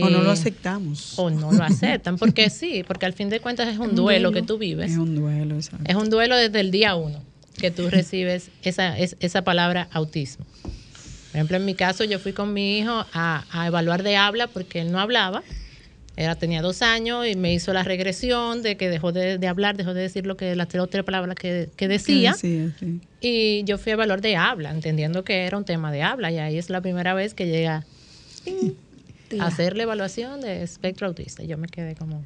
[0.00, 1.18] O no lo eh, aceptamos.
[1.18, 4.30] O no lo aceptan, porque sí, porque al fin de cuentas es un, Un duelo,
[4.30, 4.32] duelo.
[4.32, 4.92] que tú vives.
[4.92, 5.84] Es un duelo, exacto.
[5.88, 7.20] Es un duelo desde el día uno
[7.58, 10.46] que tú recibes esa, es- esa palabra autismo.
[10.62, 14.46] Por ejemplo, en mi caso, yo fui con mi hijo a, a evaluar de habla
[14.48, 15.42] porque él no hablaba.
[16.14, 19.78] Era, tenía dos años y me hizo la regresión de que dejó de, de hablar,
[19.78, 22.34] dejó de decir lo que las tres o tres palabras que, que decía.
[22.34, 23.00] Sí, sí.
[23.22, 26.30] Y yo fui a evaluar de habla, entendiendo que era un tema de habla.
[26.30, 27.86] Y ahí es la primera vez que llega
[29.40, 31.42] hacer la evaluación de espectro autista.
[31.42, 32.22] Yo me quedé como,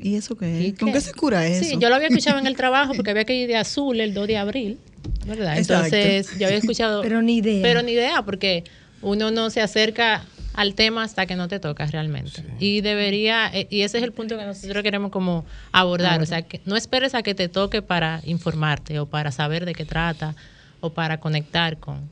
[0.00, 0.78] ¿Y eso qué ¿Y es?
[0.78, 0.94] ¿Con qué?
[0.94, 1.64] qué se cura eso?
[1.64, 4.14] Sí, yo lo había escuchado en el trabajo porque había que ir de azul el
[4.14, 4.78] 2 de abril,
[5.26, 5.58] ¿verdad?
[5.58, 5.96] Exacto.
[5.96, 7.02] Entonces yo había escuchado...
[7.02, 7.62] Pero ni idea.
[7.62, 8.64] Pero ni idea, porque
[9.02, 12.42] uno no se acerca al tema hasta que no te toca realmente.
[12.60, 16.42] Y debería, eh, y ese es el punto que nosotros queremos como abordar, o sea,
[16.42, 20.34] que no esperes a que te toque para informarte o para saber de qué trata
[20.80, 22.08] o para conectar con.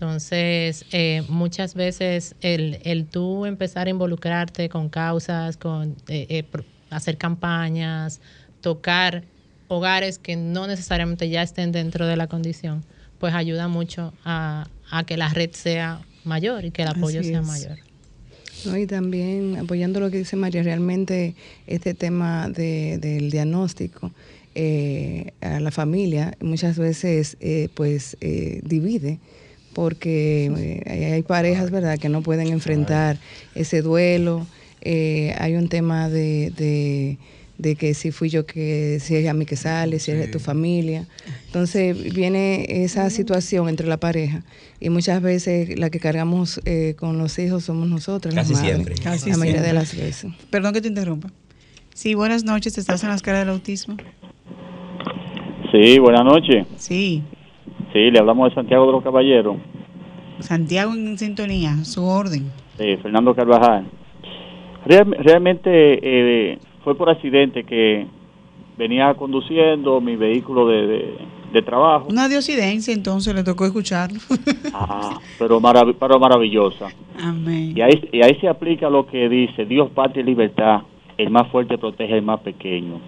[0.00, 6.44] Entonces, eh, muchas veces el, el tú empezar a involucrarte con causas, con eh, eh,
[6.90, 8.20] hacer campañas,
[8.60, 9.24] tocar
[9.68, 12.84] hogares que no necesariamente ya estén dentro de la condición,
[13.18, 17.30] pues ayuda mucho a, a que la red sea mayor y que el apoyo Así
[17.30, 17.46] sea es.
[17.46, 17.78] mayor.
[18.66, 18.76] ¿no?
[18.76, 21.34] Y también apoyando lo que dice María, realmente
[21.66, 24.12] este tema de- del diagnóstico
[24.54, 29.20] eh, a la familia muchas veces eh, pues eh, divide
[29.76, 30.50] porque
[30.86, 33.18] eh, hay- parejas, ¿verdad?, que no pueden enfrentar
[33.54, 34.46] ese duelo.
[34.80, 37.18] eh, hay un tema de, de,
[37.58, 40.28] de que si fui yo que, si es a mí que sale, si es de
[40.28, 41.06] tu familia.
[41.46, 44.42] Entonces viene esa situación entre la pareja
[44.80, 48.70] y muchas veces la que cargamos eh, con los hijos somos nosotros, las Casi madres,
[48.72, 48.94] siempre.
[49.02, 50.32] Casi la mayoría de las veces.
[50.50, 51.30] Perdón que te interrumpa.
[51.92, 52.78] Sí, buenas noches.
[52.78, 53.96] ¿Estás en la escala del autismo?
[55.70, 56.64] Sí, buenas noches.
[56.78, 57.22] Sí.
[57.96, 59.56] Sí, le hablamos de Santiago de los Caballeros.
[60.40, 62.52] Santiago en sintonía, su orden.
[62.76, 63.86] Sí, Fernando Carvajal.
[64.84, 68.06] Real- realmente eh, fue por accidente que
[68.76, 71.18] venía conduciendo mi vehículo de, de-
[71.54, 74.18] de trabajo, Una diosidencia, entonces le tocó escucharlo.
[74.74, 76.88] Ah, pero, marav- pero maravillosa.
[77.18, 77.72] Amén.
[77.74, 80.82] Y ahí, y ahí se aplica lo que dice, Dios, patria y libertad,
[81.16, 83.00] el más fuerte protege al más pequeño.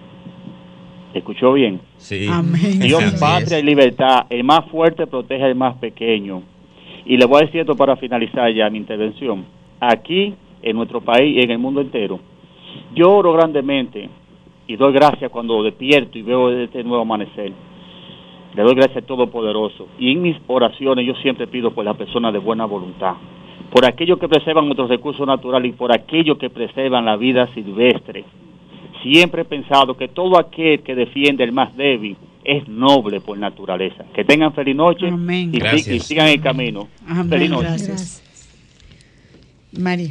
[1.13, 1.81] ¿Escuchó bien?
[1.97, 2.27] Sí.
[2.29, 2.79] Amén.
[2.79, 6.43] Dios, patria y libertad, el más fuerte protege al más pequeño.
[7.05, 9.45] Y le voy a decir esto para finalizar ya mi intervención.
[9.79, 12.19] Aquí, en nuestro país y en el mundo entero,
[12.93, 14.09] yo oro grandemente
[14.67, 17.51] y doy gracias cuando despierto y veo este nuevo amanecer.
[18.55, 19.87] Le doy gracias al Todopoderoso.
[19.97, 23.15] Y en mis oraciones yo siempre pido por las personas de buena voluntad,
[23.71, 28.25] por aquellos que preservan nuestros recursos naturales y por aquellos que preservan la vida silvestre.
[29.03, 34.05] Siempre he pensado que todo aquel que defiende el más débil es noble por naturaleza.
[34.15, 35.51] Que tengan feliz noche Amén.
[35.53, 36.87] y, sigan el camino.
[37.07, 37.29] Amén.
[37.29, 37.67] Feliz noche.
[37.67, 38.21] Gracias.
[39.71, 40.09] María.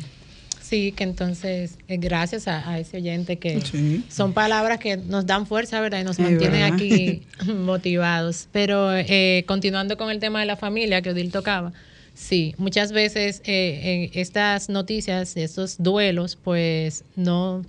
[0.60, 4.04] Sí, que entonces, eh, gracias a, a ese oyente que Sí.
[4.10, 6.02] son palabras que nos dan fuerza, ¿verdad?
[6.02, 6.74] Y nos mantienen verdad.
[6.74, 7.22] aquí
[7.54, 8.48] motivados.
[8.52, 11.72] Pero eh, continuando con el tema de la familia que Odil tocaba,
[12.12, 17.62] sí, muchas veces eh, en estas noticias, estos duelos, pues no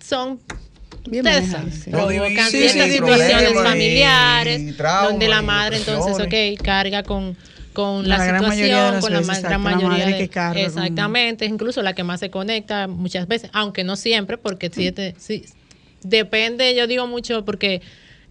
[0.00, 0.40] son
[1.08, 1.90] Bien Ustedes manejado, saben, sí.
[1.90, 7.36] provocan Sí, sí, ciertas sí, situaciones familiares y donde la madre entonces, ok, carga con,
[7.72, 10.60] con la, situación, con la veces, ma- exacto, gran la mayoría madre de- que carga
[10.62, 15.14] Exactamente, incluso la que más se conecta muchas veces, aunque no siempre, porque sí, te-
[15.18, 15.44] sí,
[16.02, 17.82] depende, yo digo mucho, porque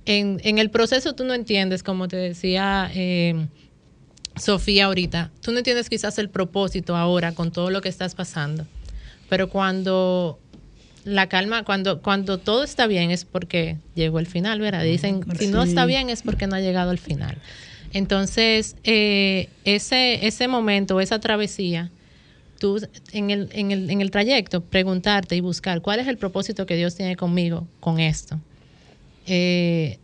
[0.05, 3.47] en, en el proceso tú no entiendes, como te decía eh,
[4.35, 8.65] Sofía ahorita, tú no entiendes quizás el propósito ahora con todo lo que estás pasando,
[9.29, 10.39] pero cuando
[11.05, 14.83] la calma, cuando, cuando todo está bien es porque llegó el final, ¿verdad?
[14.83, 17.37] Dicen, si no está bien es porque no ha llegado al final.
[17.93, 21.91] Entonces, eh, ese, ese momento, esa travesía,
[22.59, 22.81] tú
[23.13, 26.75] en el, en, el, en el trayecto preguntarte y buscar cuál es el propósito que
[26.75, 28.39] Dios tiene conmigo con esto.
[29.27, 29.99] Eh,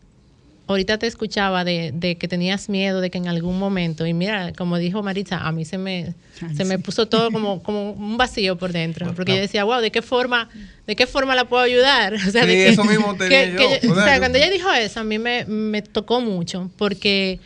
[0.72, 4.52] ahorita te escuchaba de, de que tenías miedo de que en algún momento, y mira,
[4.54, 6.14] como dijo Maritza, a mí se me,
[6.56, 9.92] se me puso todo como, como un vacío por dentro, porque yo decía, wow, ¿de
[9.92, 10.50] qué forma,
[10.88, 12.14] de qué forma la puedo ayudar?
[12.28, 13.58] O sea, Sí, de que- eso mismo tenía que- yo.
[13.82, 16.70] que O o sea, yo- cuando ella dijo eso, a mí me, me tocó mucho,
[16.78, 17.40] porque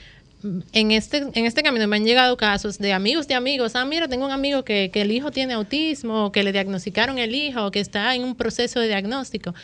[0.73, 3.75] en este, en este camino me han llegado casos de amigos de amigos.
[3.75, 7.17] Ah, mira, tengo un amigo que, que el hijo tiene autismo, o que le diagnosticaron
[7.17, 9.55] el hijo, o que está en un proceso de diagnóstico.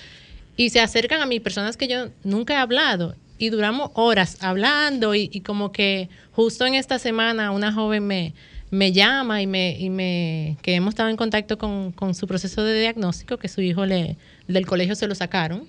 [0.58, 3.16] Y se acercan a mí personas que yo nunca he hablado.
[3.42, 8.34] Y duramos horas hablando y, y como que justo en esta semana una joven me,
[8.70, 12.64] me llama y me, y me que hemos estado en contacto con, con su proceso
[12.64, 14.16] de diagnóstico, que su hijo le,
[14.48, 15.64] del colegio se lo sacaron.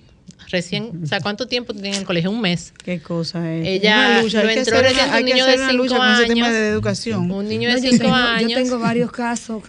[0.49, 2.29] Recién, o sea, ¿cuánto tiempo tiene en el colegio?
[2.29, 2.73] Un mes.
[2.83, 3.65] Qué cosa es.
[3.65, 5.89] Ella lucha, lo hay que entró hacer recién un que niño hacer de una lucha
[5.95, 6.57] cinco con ese tema años.
[6.59, 7.31] de educación.
[7.31, 8.51] Un niño No, de yo cinco tengo- años.
[8.51, 9.63] Yo tengo varios casos.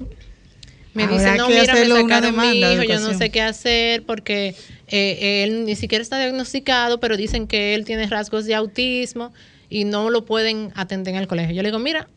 [0.94, 3.30] Me Habrá dice, no, mira, me hacerlo una sacaron mi demanda hijo, yo no sé
[3.30, 4.54] qué hacer porque
[4.86, 9.32] eh, él ni siquiera está diagnosticado, pero dicen que él tiene rasgos de autismo
[9.68, 11.54] y no lo pueden atender en el colegio.
[11.54, 12.08] Yo le digo, mira,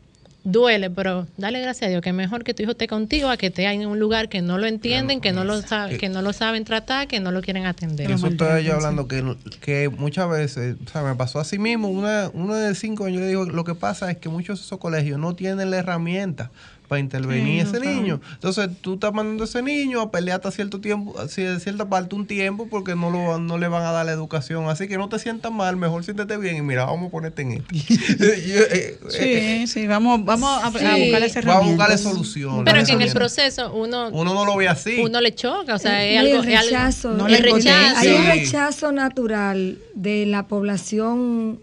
[0.44, 3.36] duele, pero dale gracias a Dios, que es mejor que tu hijo esté contigo a
[3.36, 6.22] que esté en un lugar que no lo entienden, que no lo, sa- que no
[6.22, 8.10] lo saben tratar, que no lo quieren atender.
[8.10, 12.30] Eso estoy yo hablando que, que muchas veces, o sea, me pasó así mismo, una,
[12.32, 14.78] uno de cinco años, yo le digo, lo que pasa es que muchos de esos
[14.78, 16.50] colegios no tienen la herramienta
[16.88, 18.20] para intervenir Sí, ese no niño.
[18.32, 22.14] Entonces tú estás mandando a ese niño a pelear hasta cierto tiempo, de cierta parte
[22.14, 24.68] un tiempo, porque no, lo, no le van a dar la educación.
[24.68, 27.52] Así que no te sientas mal, mejor siéntete bien y mira, vamos a ponerte en
[27.52, 27.66] esto.
[27.72, 31.02] Yo, eh, eh, Sí, sí, vamos, vamos a, a Sí.
[31.04, 32.64] buscar esa Vamos a buscarle solución.
[32.64, 34.98] Pero que en el proceso uno, Uno no lo ve así.
[35.04, 36.42] uno le choca, o sea, Eh, es algo...
[36.42, 37.96] el es algo- rechazo, no el le rechazo.
[37.98, 38.28] Hay un Sí.
[38.30, 41.60] rechazo natural de la población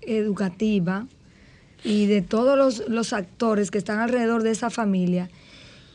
[0.00, 1.06] educativa
[1.84, 5.28] y de todos los, los actores que están alrededor de esa familia,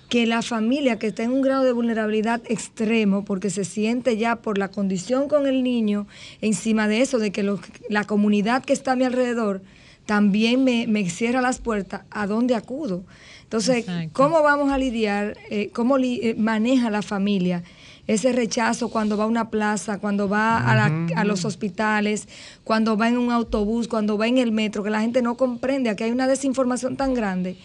[0.09, 4.37] que la familia que está en un grado de vulnerabilidad extremo, porque se siente ya
[4.37, 6.07] por la condición con el niño,
[6.41, 7.43] encima de eso, de que
[7.89, 9.61] la comunidad que está a mi alrededor
[10.05, 13.03] también me, me cierra las puertas, ¿a dónde acudo?
[13.43, 14.09] Entonces, Exacto.
[14.13, 17.63] ¿cómo vamos a lidiar, eh, cómo li- eh, maneja la familia
[18.07, 22.27] ese rechazo cuando va a una plaza, cuando va a, la- a los hospitales,
[22.63, 25.89] cuando va en un autobús, cuando va en el metro, que la gente no comprende,
[25.89, 27.57] aquí hay una desinformación tan grande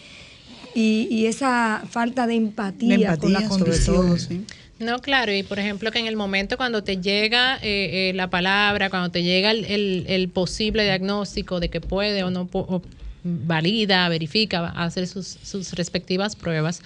[0.74, 3.97] y, y esa falta de empatía, De con la empatía, condición.
[3.97, 4.45] todo, sí.
[4.78, 8.28] No, claro, y por ejemplo que en el momento cuando te llega eh, eh, la
[8.30, 12.82] palabra, cuando te llega el, el- el posible diagnóstico de que puede o no o
[13.22, 16.82] valida, verifica, hacer sus, sus respectivas pruebas,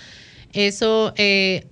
[0.53, 1.65] eso eh,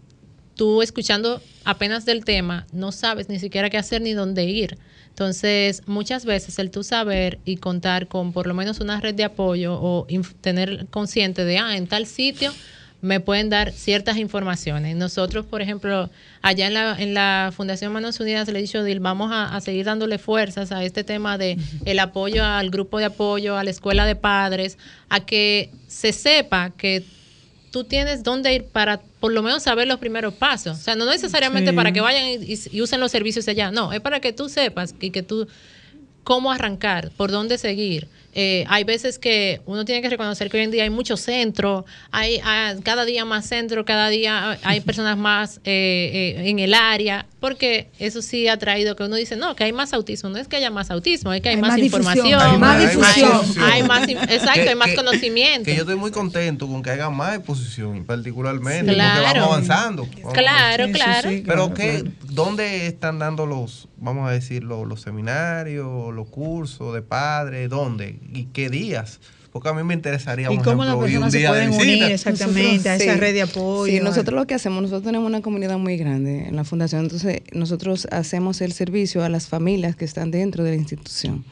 [0.54, 4.78] tú escuchando apenas del tema no sabes ni siquiera qué hacer ni dónde ir.
[5.08, 9.24] Entonces, muchas veces el tú saber y contar con por lo menos una red de
[9.24, 10.06] apoyo o
[10.40, 12.52] tener consciente de, ah, en tal sitio
[13.00, 14.96] me pueden dar ciertas informaciones.
[14.96, 16.08] Nosotros, por ejemplo,
[16.40, 19.60] allá en la, en la Fundación Manos Unidas le he dicho, Dil, vamos a, a
[19.60, 23.70] seguir dándole fuerzas a este tema de el apoyo al grupo de apoyo, a la
[23.70, 24.78] escuela de padres,
[25.10, 27.04] a que se sepa que
[27.74, 30.78] tú tienes dónde ir para por lo menos saber los primeros pasos.
[30.78, 31.76] O sea, no necesariamente Sí.
[31.76, 34.48] para que vayan y, y- y usen los servicios allá, no, es para que tú
[34.48, 35.48] sepas y que tú
[36.22, 38.06] cómo arrancar, por dónde seguir.
[38.34, 41.84] Eh, hay veces que uno tiene que reconocer que hoy en día hay muchos centros,
[42.10, 46.74] hay, hay cada día más centros, cada día hay personas más eh, eh, en el
[46.74, 50.38] área, porque eso sí ha traído que uno dice, no, que hay más autismo, no
[50.38, 53.40] es que haya más autismo, es que hay, Hay más, información, hay más difusión.
[53.62, 55.64] hay más, in- exacto, Que- hay más que- conocimiento.
[55.66, 60.08] Que yo estoy muy contento con que haya más exposición, particularmente, porque vamos avanzando.
[60.32, 61.28] Claro, Sí, sí, claro.
[61.30, 62.10] sí, Pero claro, que, claro.
[62.30, 67.68] ¿dónde están dando los, vamos a decir, los, los seminarios, los cursos de padres?
[67.70, 68.18] ¿Dónde?
[68.32, 69.20] ¿Y qué días?
[69.52, 73.14] Porque a mí me interesaría, ¿Y cómo las personas se pueden unir exactamente a esa
[73.14, 73.20] Sí.
[73.20, 73.92] red de apoyo?
[73.92, 77.42] Sí, nosotros lo que hacemos, nosotros tenemos una comunidad muy grande en la fundación, entonces
[77.52, 81.44] nosotros hacemos el servicio a las familias que están dentro de la institución.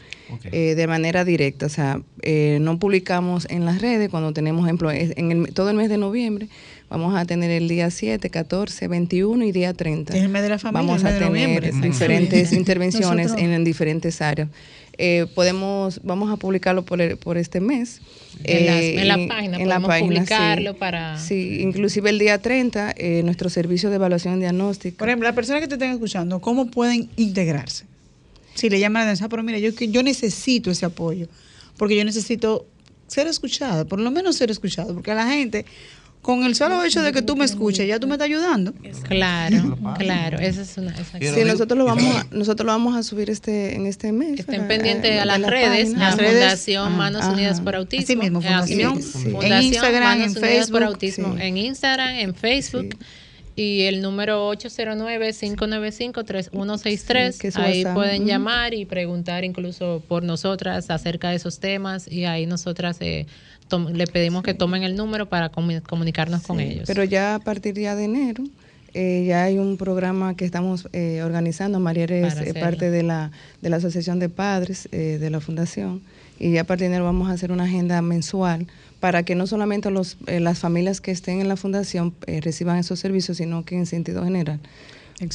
[0.50, 4.90] eh, de manera directa, o sea, eh, no publicamos en las redes cuando tenemos, ejemplo,
[4.90, 6.48] en el, todo el mes de noviembre
[6.88, 10.16] vamos a tener el día 7, 14, 21 y día 30.
[10.16, 13.44] Es el mes de la familia, Vamos el mes a noviembre, tener diferentes intervenciones Nosotros-
[13.46, 14.48] en, en diferentes áreas.
[15.04, 18.00] Eh, podemos, vamos a publicarlo por, el- por este mes.
[18.44, 20.76] En las- Eh, en la página podemos publicarlo sí.
[20.78, 24.96] para- Sí, inclusive el día 30, eh, nuestro servicio de evaluación diagnóstica.
[24.96, 27.84] Por ejemplo, las personas que te estén escuchando, ¿cómo pueden integrarse?
[28.54, 31.26] Si le llaman la atención, "Ah, pero mira, yo, yo necesito ese apoyo,
[31.76, 32.64] porque yo necesito
[33.08, 35.66] ser escuchado, por lo menos ser escuchado, porque a la gente,
[36.22, 38.72] con el solo hecho de que tú me escuches, ya tú me estás ayudando.
[39.08, 40.92] Claro, claro, esa es una...
[40.92, 44.38] esa- Sí, nosotros lo vamos a, nosotros lo vamos a subir este en este mes.
[44.40, 47.32] Estén pendientes a las la redes, la Fundación ajá, Manos ajá.
[47.32, 48.04] Unidas por Autismo.
[48.04, 49.02] Así mismo, Fundación.
[49.02, 49.18] Sí.
[49.18, 51.42] En Fundación Instagram, Manos en Unidas por Autismo, sí.
[51.42, 52.96] en Instagram, en Facebook.
[53.54, 57.32] Y el número 809-595-3163.
[57.32, 57.94] Sí, ahí WhatsApp.
[57.94, 62.10] pueden llamar y preguntar incluso por nosotras acerca de esos temas.
[62.10, 63.26] Y ahí nosotras eh,
[63.92, 66.84] le pedimos que tomen el número para comu- comunicarnos con ellos.
[66.86, 68.44] Pero ya a partir ya de enero,
[68.94, 71.80] eh, ya hay un programa que estamos eh, organizando.
[71.80, 73.30] María es eh, parte de la,
[73.60, 76.02] de la Asociación de Padres eh, de la Fundación.
[76.38, 78.66] Y ya a partir de enero vamos a hacer una agenda mensual
[79.02, 82.78] para que no solamente los, eh, las familias que estén en la Fundación eh, reciban
[82.78, 84.60] esos servicios, sino que en sentido general.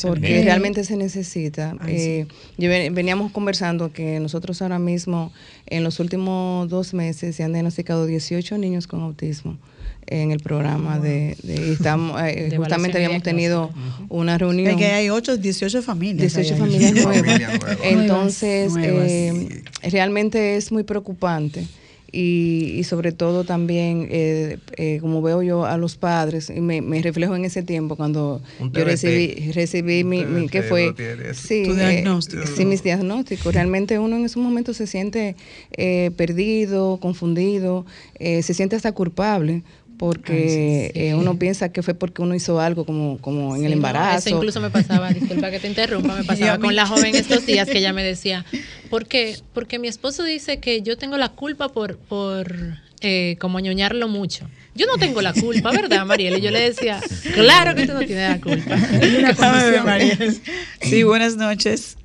[0.02, 1.76] Porque realmente se necesita.
[1.82, 5.34] Ay, Eh, yo veníamos conversando que nosotros ahora mismo,
[5.66, 9.58] en los últimos dos meses, se han diagnosticado 18 niños con autismo
[10.06, 11.36] en el programa de,
[11.74, 13.70] estamos, eh, De justamente habíamos tenido
[14.08, 14.72] una reunión.
[14.72, 16.34] Es que hay 8, 18 familias.
[16.34, 16.60] 18 ahí.
[16.60, 17.18] familias nuevas.
[17.18, 17.78] Familias nuevas.
[17.84, 19.12] Entonces, Nuevas.
[19.12, 21.66] eh, realmente es muy preocupante.
[22.12, 26.82] Y, y sobre todo también, eh, eh, como veo yo a los padres, y me,
[26.82, 30.94] me reflejo en ese tiempo cuando yo recibí, recibí mi, mi- ¿qué fue?
[31.34, 32.48] Sí, Tu eh, diagnóstico.
[32.48, 33.54] sí, mis diagnósticos.
[33.54, 35.36] Realmente uno en esos momentos se siente
[35.72, 37.86] eh, perdido, confundido,
[38.20, 39.64] eh, se siente hasta culpable
[39.98, 43.72] porque eh, uno piensa que fue porque uno hizo algo como, como en Sí, el
[43.72, 44.28] no, embarazo.
[44.30, 47.68] eso incluso me pasaba, disculpa que te interrumpa, me pasaba con la joven estos días
[47.68, 48.46] que ella me decía,
[48.90, 49.36] ¿por qué?
[49.54, 52.54] Porque mi esposo dice que yo tengo la culpa por, por
[53.02, 54.48] eh, como ñoñarlo mucho.
[54.76, 56.38] Yo no tengo la culpa, ¿verdad, Mariel?
[56.38, 57.02] Y yo le decía,
[57.34, 58.78] claro que tú no tienes la culpa.
[60.82, 61.98] Sí, buenas noches.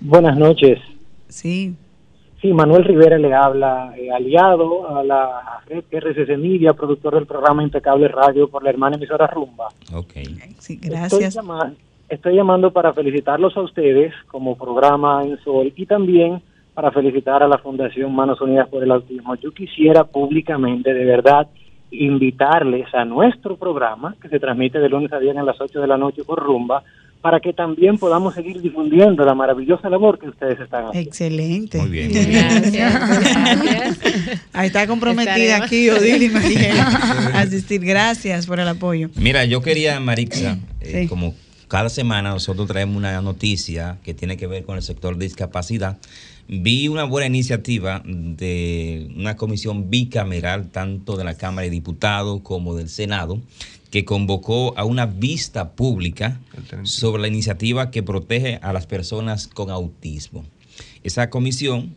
[0.00, 0.78] Buenas noches.
[1.28, 1.74] Sí.
[2.40, 7.62] Sí, Manuel Rivera le habla, eh, aliado a la red RCC Media, productor del programa
[7.62, 9.68] Impecable Radio por la hermana emisora Rumba.
[9.94, 10.12] Ok.
[10.58, 11.34] Sí, Estoy, gracias.
[11.34, 11.72] llama-
[12.08, 16.42] estoy llamando para felicitarlos a ustedes como programa en Sol y también
[16.74, 19.34] para felicitar a la Fundación Manos Unidas por el Autismo.
[19.36, 21.48] Yo quisiera públicamente, de verdad,
[21.90, 25.86] invitarles a nuestro programa, que se transmite de lunes a viernes a las 8 de
[25.86, 26.82] la noche por Rumba,
[27.20, 31.08] para que también podamos seguir difundiendo la maravillosa labor que ustedes están haciendo.
[31.08, 31.78] Excelente.
[31.78, 32.12] Muy bien.
[34.52, 35.66] Ahí está comprometida Estaremos.
[35.66, 37.80] aquí Odil y a asistir.
[37.84, 39.10] Gracias por el apoyo.
[39.16, 41.08] Mira, yo quería, Marixa, eh, Sí.
[41.08, 41.34] como
[41.68, 45.98] cada semana nosotros traemos una noticia que tiene que ver con el sector de discapacidad.
[46.48, 52.76] Vi una buena iniciativa de una comisión bicameral, tanto de la Cámara de Diputados como
[52.76, 53.40] del Senado,
[53.96, 56.38] que convocó a una vista pública
[56.82, 60.44] sobre la iniciativa que protege a las personas con autismo.
[61.02, 61.94] Esa comisión,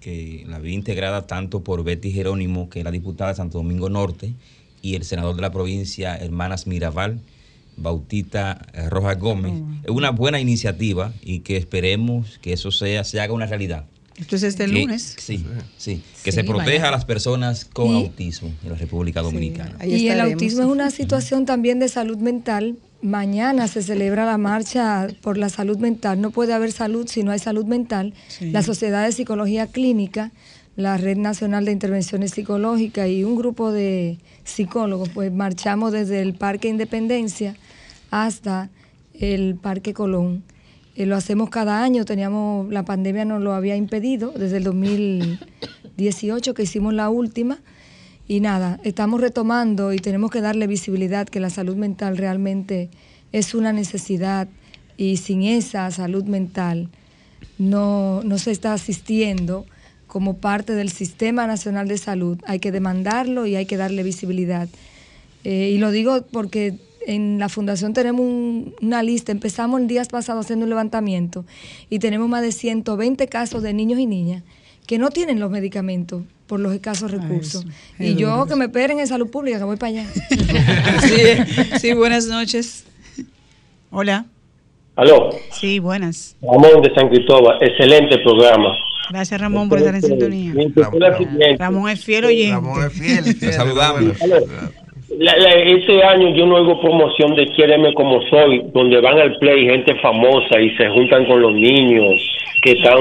[0.00, 3.90] que la vi integrada tanto por Betty Jerónimo, que es la diputada de Santo Domingo
[3.90, 4.32] Norte,
[4.80, 7.20] y el senador de la provincia, Hermanas Mirabal,
[7.76, 9.62] Bautista eh, Rojas Gómez.
[9.84, 13.84] Es una buena iniciativa y que esperemos que eso sea, se haga una realidad.
[14.18, 15.14] Esto es este Que- lunes.
[15.18, 15.44] Sí,
[15.76, 16.02] sí.
[16.24, 16.88] Que Sí, se proteja vaya.
[16.88, 19.76] a las personas con Y- autismo en la República Dominicana.
[19.84, 22.76] Y el autismo es una situación también de salud mental.
[23.02, 26.20] Mañana se celebra la marcha por la salud mental.
[26.20, 28.14] No puede haber salud si no hay salud mental.
[28.28, 28.50] Sí.
[28.50, 30.32] La Sociedad de Psicología Clínica,
[30.76, 36.34] la Red Nacional de Intervenciones Psicológicas y un grupo de psicólogos, pues marchamos desde el
[36.34, 37.54] Parque Independencia
[38.10, 38.70] hasta
[39.18, 40.42] el Parque Colón.
[40.96, 46.54] Eh, lo hacemos cada año, teníamos, la pandemia nos lo había impedido desde el 2018
[46.54, 47.58] que hicimos la última.
[48.26, 52.90] Y nada, estamos retomando y tenemos que darle visibilidad que la salud mental realmente
[53.32, 54.48] es una necesidad
[54.96, 56.88] y sin esa salud mental
[57.58, 59.66] no, no se está asistiendo
[60.06, 62.38] como parte del Sistema Nacional de Salud.
[62.46, 64.68] Hay que demandarlo y hay que darle visibilidad.
[65.44, 70.08] Eh, y lo digo porque en la fundación tenemos un- una lista, empezamos el días
[70.08, 71.44] pasados haciendo un levantamiento
[71.88, 74.42] y tenemos más de 120 casos de niños y niñas
[74.86, 77.66] que no tienen los medicamentos por los escasos recursos.
[77.98, 78.46] es y yo duro.
[78.46, 80.06] que me esperen en salud pública, que voy para allá.
[81.00, 82.84] Sí, sí, buenas noches.
[83.90, 84.26] Hola.
[84.94, 86.36] Aló, Sí, buenas.
[86.40, 88.70] Ramón de San Cristóbal, excelente programa.
[89.10, 90.54] Gracias, Ramón, por estar en sintonía.
[91.58, 92.52] Ramón es fiel oyente.
[92.54, 93.38] Ramón es fiel.
[93.40, 94.16] Te saludamos.
[95.18, 99.36] La- la- este año yo no oigo promoción de Quiéreme como soy, donde van al
[99.38, 102.12] play gente famosa y se juntan con los niños
[102.62, 102.98] que están...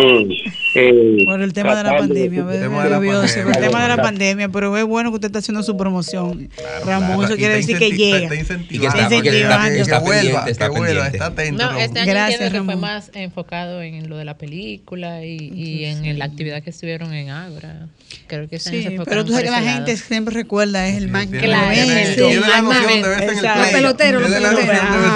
[0.75, 3.51] eh, Por el tema de la pandemia, la el pandemia.
[3.59, 6.49] tema de la pandemia, pero es bueno que usted está haciendo su promoción.
[6.85, 7.23] Ramón, claro.
[7.23, 8.17] eso Y quiere decir que llega.
[8.35, 9.75] está Y que está, Está y que está- incentivando.
[9.75, 11.17] que está Que vuelva, pendiente, está que vuelva, pendiente.
[11.17, 11.63] está atento.
[11.71, 12.79] No, este año Gracias, que fue Ramón.
[12.81, 17.29] más enfocado en lo de la película y, y en la actividad que estuvieron en
[17.29, 17.87] Ágora.
[18.27, 21.29] Creo que Sí, pero tú sabes que la ese gente siempre recuerda, es el más
[21.29, 21.71] tiene- Claro,
[22.05, 23.39] la noción de verse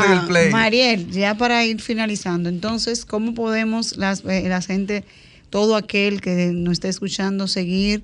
[0.06, 0.50] en el play.
[0.52, 5.04] Mariel, ya para ir finalizando, entonces, ¿cómo podemos las, eh, la gente,
[5.50, 8.04] todo aquel que nos esté escuchando, seguir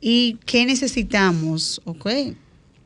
[0.00, 1.80] y qué necesitamos?
[1.84, 2.06] ¿Ok?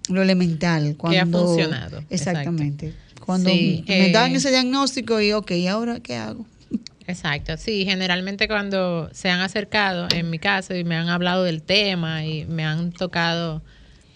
[0.08, 0.96] Lo elemental.
[0.96, 2.94] Cuando, ha funcionado, Exactamente.
[3.24, 6.46] Cuando Sí, me eh, dan ese diagnóstico y, ok, ¿y ahora qué hago?
[7.06, 11.62] Exacto, sí, generalmente cuando se han acercado en mi caso y me han hablado del
[11.62, 13.62] tema y me han tocado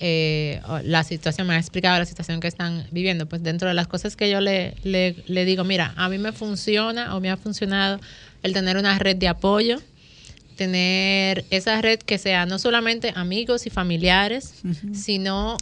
[0.07, 3.87] eh, la situación, me han explicado la situación que están viviendo, pues dentro de las
[3.89, 7.39] cosas que yo le, le, le digo, mira, a mí me funciona o me ha
[7.39, 7.99] funcionado
[8.43, 9.81] el tener una red de apoyo,
[10.57, 14.53] tener esa red que sea no solamente amigos y familiares,
[14.93, 15.57] sino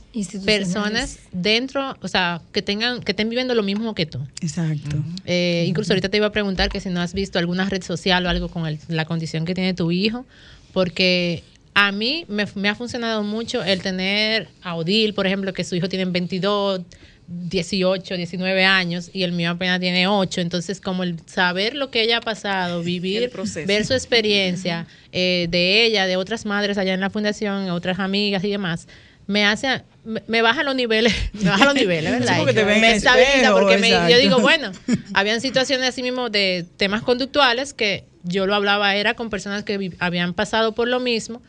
[0.44, 4.18] personas dentro, o sea, que tengan, que estén viviendo lo mismo que tú.
[4.40, 4.96] Exacto.
[5.24, 8.26] Eh, incluso ahorita te iba a preguntar que si no has visto alguna red social
[8.26, 10.26] o algo con el- la condición que tiene tu hijo,
[10.72, 11.42] porque
[11.74, 15.74] a mí me, me ha funcionado mucho el tener a Odil, por ejemplo, que su
[15.74, 16.82] hijo tiene 22,
[17.26, 20.40] 18, 19 años y el mío apenas tiene 8.
[20.40, 23.30] Entonces, como el saber lo que ella ha pasado, vivir,
[23.66, 28.44] ver su experiencia eh, de ella, de otras madres allá en la fundación, otras amigas
[28.44, 28.86] y demás,
[29.26, 29.82] me hace,
[30.26, 32.34] me, baja los niveles, me baja los niveles, ¿verdad?
[32.38, 34.72] Sí, te me estabiliza espejo, porque me- yo digo, bueno,
[35.14, 39.92] habían situaciones así mismo de temas conductuales que yo lo hablaba era con personas que
[39.98, 41.42] habían pasado por lo mismo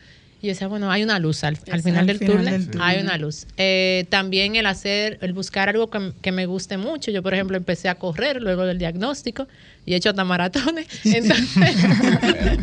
[0.44, 2.70] y yo decía, bueno, hay una luz al, al final, Al del, final túnel, del
[2.70, 2.86] túnel.
[2.86, 3.46] hay una luz.
[3.56, 7.10] Eh, también el hacer, el buscar algo que, que me guste mucho.
[7.10, 9.48] Yo, por ejemplo, empecé a correr luego del diagnóstico
[9.86, 10.86] y he hecho hasta maratones.
[11.06, 11.48] Entonces,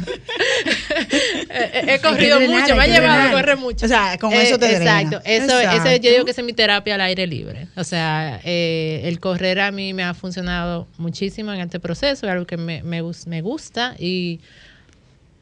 [1.49, 3.87] he, he corrido drenar, mucho, me ha llevado a correr mucho.
[3.87, 5.01] O sea, con eso te drena.
[5.01, 5.89] Exacto, eso, Exacto.
[5.89, 7.67] eso yo digo que esa es mi terapia al aire libre.
[7.75, 12.31] O sea, eh, el correr a mí me ha funcionado muchísimo en este proceso, es
[12.31, 14.39] algo que me, me, me gusta y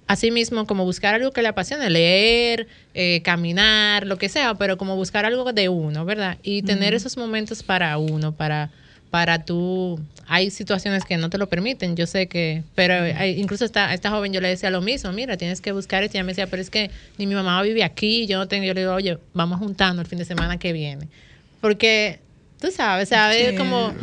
[0.10, 4.96] Asimismo, como buscar algo que le apasione, leer, eh, caminar, lo que sea, pero como
[4.96, 6.40] buscar algo de uno, ¿verdad?
[6.42, 8.72] Y tener esos momentos para uno, para,
[9.12, 10.00] para tú.
[10.26, 14.10] Hay situaciones que no te lo permiten, yo sé que, pero hay- incluso esta, esta
[14.10, 16.18] joven yo le decía lo mismo, mira, tienes que buscar esto.
[16.18, 16.90] Y ella me decía, pero es que
[17.20, 20.08] ni mi mamá vive aquí, yo no tengo, yo le digo, oye, vamos juntando el
[20.08, 21.08] fin de semana que viene.
[21.62, 22.18] Porque
[22.60, 23.94] tú sabes, o sea, es Sí, como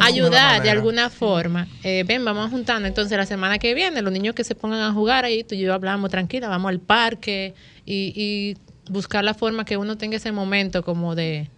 [0.00, 1.68] ayudar de alguna forma.
[1.82, 2.88] Eh, ven, vamos juntando.
[2.88, 5.60] Entonces, la semana que viene, los niños que se pongan a jugar ahí, tú y
[5.60, 7.54] yo hablamos tranquila, vamos al parque
[7.86, 8.56] y, y
[8.90, 11.48] buscar la forma que uno tenga ese momento como de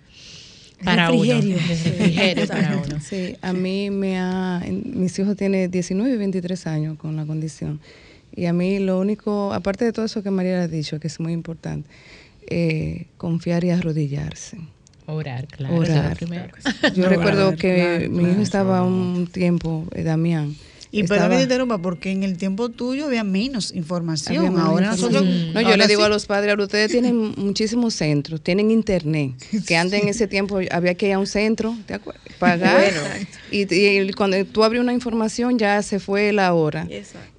[0.85, 1.57] para Refrigerio.
[1.57, 1.67] uno.
[1.69, 3.01] Refrigerio para uno.
[3.01, 4.63] Sí, a mí me ha...
[4.69, 7.81] Mis hijos tienen 19 y 23 años con la condición.
[8.35, 11.19] Y a mí lo único, aparte de todo eso que María ha dicho, que es
[11.19, 11.89] muy importante,
[12.49, 14.59] eh, confiar y arrodillarse.
[15.07, 15.75] Orar, claro.
[15.75, 16.17] eso es lo Orar.
[16.17, 16.47] primero.
[16.95, 18.43] Yo recuerdo Orar, que claro, mi hijo claro.
[18.43, 20.55] estaba un tiempo, eh, Damián.
[20.97, 24.37] Y estaba- perdón que te interrumpa, porque en el tiempo tuyo había menos información.
[24.39, 25.25] Había menos ahora nosotros.
[25.25, 26.07] No, yo ahora le digo sí.
[26.07, 29.33] a los padres, ahora ustedes tienen muchísimos centros, tienen internet,
[29.67, 32.23] que antes en ese tiempo había que ir a un centro, ¿te acuerdas?
[32.39, 32.77] Pagar.
[32.77, 33.27] Bueno.
[33.51, 36.87] Y, y cuando tú abres una información ya se fue la hora.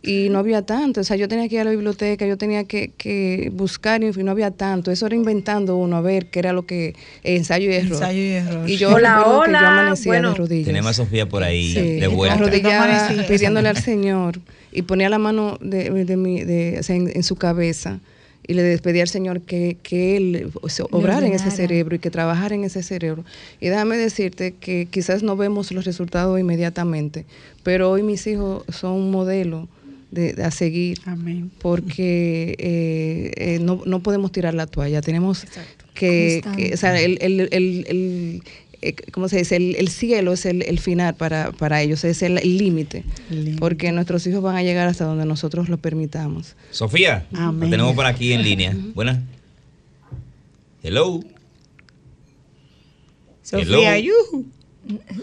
[0.02, 2.64] Y no había tanto, o sea, yo tenía que ir a la biblioteca, yo tenía
[2.64, 4.90] que, que buscar y no había tanto.
[4.90, 7.92] Eso era inventando uno a ver qué era lo que ensayo y error.
[7.94, 8.70] Ensayo y error.
[8.70, 10.30] Y yo Hola, recuerdo que yo hola, amanecía bueno.
[10.30, 10.66] de rodillas.
[10.66, 12.36] Tenemos a Sofía por ahí Sí, de vuelta.
[12.36, 13.16] arrodillada,
[13.50, 13.78] Pidiéndole al.
[13.78, 14.40] Señor
[14.72, 18.00] y ponía la mano de, de mi, de, o sea, en, en su cabeza
[18.48, 22.00] y le despedía al Señor que, que Él o sea, obrara en ese cerebro y
[22.00, 23.26] que trabajara en ese cerebro.
[23.60, 27.26] Y déjame decirte que quizás no vemos los resultados inmediatamente,
[27.64, 29.68] pero hoy mis hijos son un modelo
[30.12, 31.52] de, de a seguir Amén.
[31.60, 35.46] porque eh, eh, no, no podemos tirar la toalla, tenemos
[35.94, 38.44] que, que- o sea, el, el, el-
[38.90, 39.56] eh, ¿cómo se dice?
[39.56, 43.04] El, el cielo es el, el final para, para ellos, es el límite,
[43.60, 46.56] porque nuestros hijos van a llegar hasta donde nosotros lo permitamos.
[46.72, 47.70] Sofía, la Amén.
[47.70, 48.76] tenemos por aquí en línea.
[48.94, 49.20] Buenas.
[50.84, 51.22] Hello.
[53.44, 54.14] Sofía, Hello.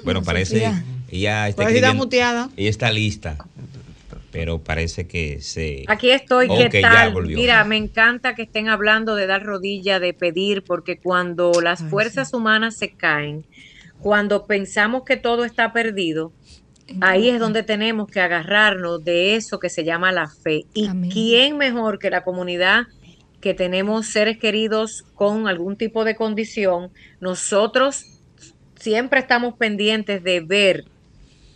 [0.05, 0.85] Bueno, parece Sofía.
[1.11, 2.51] ella está muteada.
[2.57, 3.37] Ella está lista.
[4.35, 5.85] Pero parece que se...
[5.87, 7.15] Aquí estoy, ¿qué tal?
[7.23, 12.35] Mira, me encanta que estén hablando de dar rodilla, de pedir, porque cuando las fuerzas
[12.35, 13.47] humanas se caen,
[14.01, 16.33] cuando pensamos que todo está perdido,
[17.01, 20.65] ahí es donde tenemos que agarrarnos de eso que se llama la fe.
[20.75, 22.89] ¿Y quién mejor que la comunidad
[23.41, 26.91] que tenemos seres queridos con algún tipo de condición?
[27.21, 28.21] Nosotros
[28.75, 30.87] siempre estamos pendientes de ver,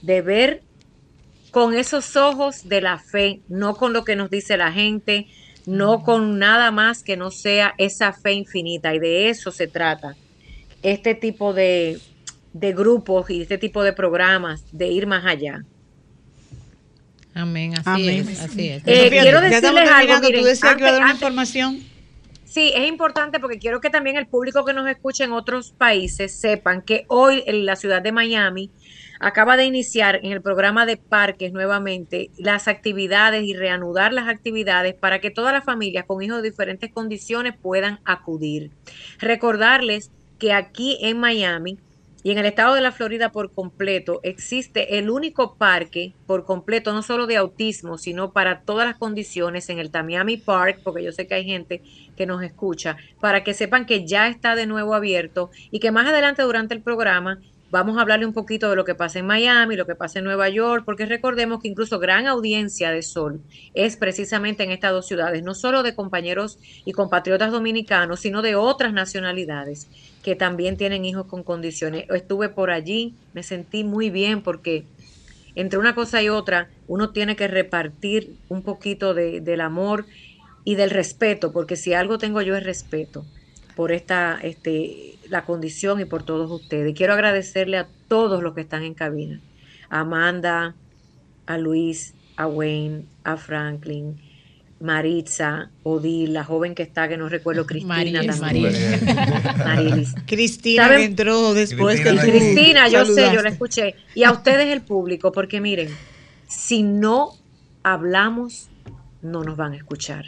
[0.01, 0.68] de ver
[1.51, 5.26] con esos ojos de la fe, no con lo que nos dice la gente,
[5.66, 8.94] no con nada más que no sea esa fe infinita.
[8.94, 10.16] Y de eso se trata.
[10.82, 11.99] Este tipo de,
[12.53, 15.64] de grupos y este tipo de programas, de ir más allá.
[17.34, 18.28] Amén, así Amén.
[18.28, 18.82] es, así es.
[18.86, 21.80] Eh, quiero decirles algo, miren, Tú decías que iba a dar una antes- información.
[22.44, 26.32] Sí, es importante porque quiero que también el público que nos escucha en otros países
[26.40, 28.70] sepan que hoy en la ciudad de Miami
[29.21, 34.95] acaba de iniciar en el programa de parques nuevamente las actividades y reanudar las actividades
[34.95, 38.71] para que todas las familias con hijos de diferentes condiciones puedan acudir.
[39.19, 41.79] Recordarles que aquí en Miami
[42.25, 46.93] y en el estado de la Florida por completo existe el único parque por completo,
[46.93, 51.12] no solo de autismo, sino para todas las condiciones en el Tamiami Park, porque yo
[51.12, 51.81] sé que hay gente
[52.16, 56.09] que nos escucha, para que sepan que ya está de nuevo abierto y que más
[56.09, 57.41] adelante durante el programa
[57.71, 60.25] vamos a hablarle un poquito de lo que pasa en Miami, lo que pasa en
[60.25, 63.43] Nueva York, porque recordemos que incluso gran audiencia de Sol
[63.75, 68.55] es precisamente en estas dos ciudades, no solo de compañeros y compatriotas dominicanos, sino de
[68.57, 69.89] otras nacionalidades
[70.23, 72.05] que también tienen hijos con condiciones.
[72.09, 74.89] Estuve por allí, me sentí muy bien porque
[75.55, 80.07] entre una cosa y otra uno tiene que repartir un poquito de- del amor
[80.64, 83.29] y del respeto, porque si algo tengo yo es respeto
[83.79, 86.97] por esta, este, la condición y por todos ustedes.
[86.97, 89.41] Quiero agradecerle a todos los que están en cabina,
[89.89, 90.74] a Amanda,
[91.47, 94.20] a Luis, a Wayne, a Franklin,
[94.81, 98.72] Maritza, Odil, la joven que está, que no recuerdo, Cristina Marilis, también.
[99.59, 100.14] Marilis.
[100.26, 101.03] Cristina ¿Saben?
[101.03, 103.95] entró después Cristina, que tú Cristina, yo sé, yo la escuché.
[104.16, 105.89] Y a ustedes el público, porque miren,
[106.49, 107.31] si no
[107.85, 108.70] hablamos,
[109.23, 110.27] no nos van a escuchar.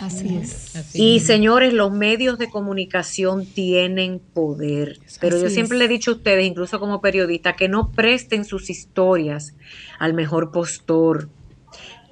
[0.00, 0.94] Así es.
[0.94, 4.98] Y señores, los medios de comunicación tienen poder.
[5.20, 5.78] Pero yo siempre es.
[5.80, 9.54] le he dicho a ustedes, incluso como periodista, que no presten sus historias
[9.98, 11.28] al mejor postor.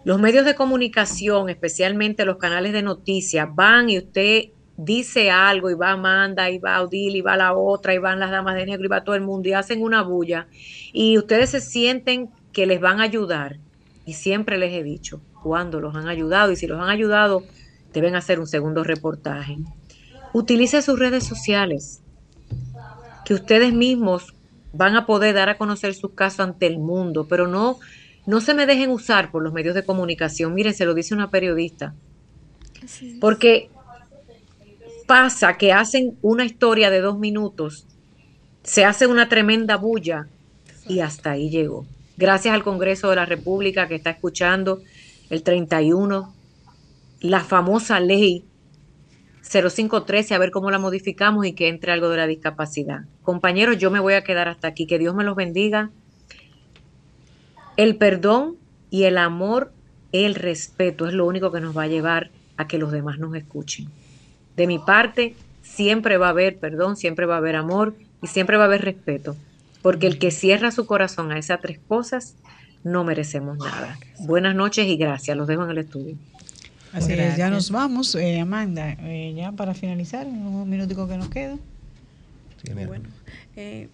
[0.05, 5.75] Los medios de comunicación, especialmente los canales de noticias, van y usted dice algo y
[5.75, 8.85] va Amanda y va Odil y va la otra y van las damas de negro
[8.85, 10.47] y va todo el mundo y hacen una bulla
[10.93, 13.59] y ustedes se sienten que les van a ayudar
[14.09, 17.43] y siempre les he dicho cuando los han ayudado y si los han ayudado
[17.93, 19.59] deben hacer un segundo reportaje.
[20.33, 22.01] Utilice sus redes sociales
[23.27, 24.35] que ustedes mismos
[24.73, 27.79] van a poder dar a conocer sus casos ante el mundo, pero no
[28.25, 30.55] no se me dejen usar por los medios de comunicación.
[30.55, 31.95] Miren, se lo dice una periodista.
[33.21, 33.69] Porque
[35.07, 37.87] pasa que hacen una historia de dos minutos,
[38.63, 40.29] se hace una tremenda bulla
[40.89, 41.85] y hasta ahí llegó.
[42.19, 44.83] Gracias al Congreso de la República que está escuchando
[45.31, 46.35] el 31,
[47.21, 48.45] la famosa ley
[49.49, 53.03] 0513, a ver cómo la modificamos y que entre algo de la discapacidad.
[53.23, 54.89] Compañeros, yo me voy a quedar hasta aquí.
[54.89, 55.91] Que Dios me los bendiga.
[57.77, 58.57] El perdón
[58.91, 59.73] y el amor,
[60.11, 63.37] el respeto es lo único que nos va a llevar a que los demás nos
[63.37, 63.87] escuchen.
[64.57, 68.57] De mi parte, siempre va a haber perdón, siempre va a haber amor y siempre
[68.57, 69.37] va a haber respeto.
[69.83, 72.35] Porque el que cierra su corazón a esas tres cosas,
[72.85, 73.99] no merecemos nada.
[74.21, 75.37] Buenas noches y gracias.
[75.37, 76.17] Los dejo en el estudio.
[76.93, 78.15] Así es, ya nos vamos.
[78.15, 81.59] Eh, Amanda, eh, ya para finalizar, un minutico que nos queda.
[82.87, 83.09] Bueno,
[83.57, 83.89] eh,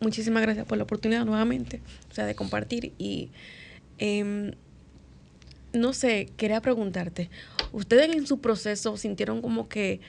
[0.00, 3.30] muchísimas gracias por la oportunidad nuevamente, o sea, de compartir y
[3.98, 4.52] em,
[5.72, 7.28] no sé, quería preguntarte,
[7.72, 10.00] ¿ustedes en su proceso sintieron como que,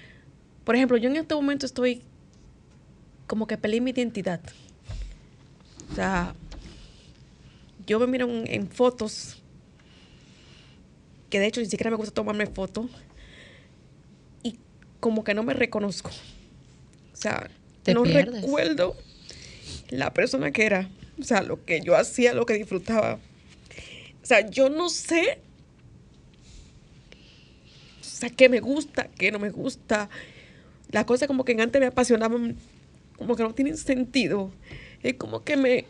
[0.63, 2.03] por ejemplo, yo en este momento estoy
[3.28, 4.39] como que peleé mi identidad?
[5.91, 6.35] O sea,
[7.87, 9.41] yo me miro en, en fotos,
[11.29, 12.87] que de hecho ni siquiera me gusta tomarme fotos,
[14.43, 14.57] y
[14.99, 16.09] como que no me reconozco.
[17.13, 17.49] O sea,
[17.83, 18.41] Te no pierdes.
[18.41, 18.95] recuerdo
[19.89, 20.89] la persona que era.
[21.19, 23.19] O sea, lo que yo hacía, lo que disfrutaba.
[24.23, 25.39] O sea, yo no sé.
[28.01, 30.09] O sea, qué me gusta, qué no me gusta.
[30.91, 32.55] Las cosas como que antes me apasionaban,
[33.17, 34.51] como que no tienen sentido.
[35.03, 35.85] Es como que me.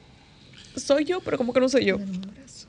[0.76, 1.98] Soy yo, pero como que no soy yo.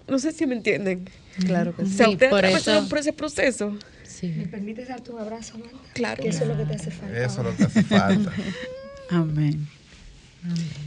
[0.08, 1.08] No sé si me entienden.
[1.46, 2.12] Claro que O sea, sí.
[2.12, 3.76] ustedes por eso- por ese proceso.
[4.22, 5.78] ¿Me permites darte un abrazo, Amanda?
[5.94, 6.22] Claro.
[6.22, 7.24] Que eso es lo que te hace falta.
[7.24, 8.32] Eso es lo que hace falta.
[9.10, 9.66] Amén.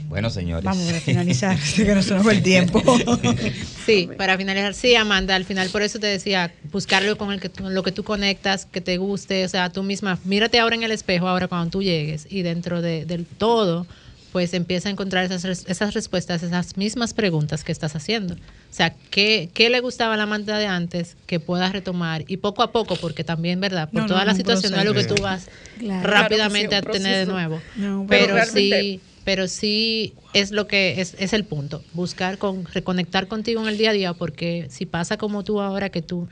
[0.07, 0.63] Bueno, señores.
[0.65, 2.81] Vamos a finalizar, que nos nos el tiempo.
[3.85, 7.49] Sí, para finalizar, sí, Amanda, al final por eso te decía, buscarlo con el que
[7.49, 10.83] tú- lo que tú conectas, que te guste, o sea, tú misma, mírate ahora en
[10.83, 13.85] el espejo, ahora cuando tú llegues, y dentro de, del todo,
[14.33, 18.33] pues empieza a encontrar esas, esas respuestas, esas mismas preguntas que estás haciendo.
[18.33, 18.37] O
[18.71, 22.25] sea, ¿qué, qué le gustaba a la Amanda de antes que puedas retomar?
[22.27, 23.89] Y poco a poco, porque también, ¿verdad?
[23.91, 26.09] Por No, toda no, la situación no es lo que tú vas Claro.
[26.09, 27.61] rápidamente Claro a sí, un tener de nuevo.
[27.75, 32.39] No, pero pero realmente- sí, pero sí es lo que es, es el punto, buscar
[32.39, 36.01] con reconectar contigo en el día a día, porque si pasa como tú ahora que
[36.01, 36.27] tú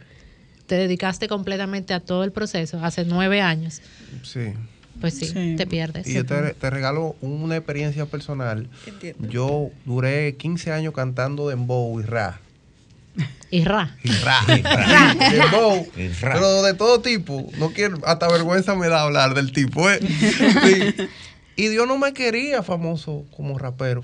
[0.66, 3.84] te dedicaste completamente a todo el proceso hace nueve años,
[4.24, 4.54] Sí.
[5.02, 6.08] Pues sí, te pierdes.
[6.08, 8.70] Y yo te, te regalo una experiencia personal.
[8.86, 9.28] Entiendo.
[9.28, 12.40] Yo duré 15 años cantando dembow y ra.
[13.50, 13.98] Y ra.
[14.04, 14.46] Y ra.
[15.32, 15.88] dembow.
[16.22, 17.50] Pero de todo tipo.
[17.58, 19.90] No quiero, hasta vergüenza me da hablar del tipo.
[19.90, 20.00] ¿eh?
[20.00, 21.08] Sí.
[21.58, 24.04] Y Dios no me quería famoso como rapero.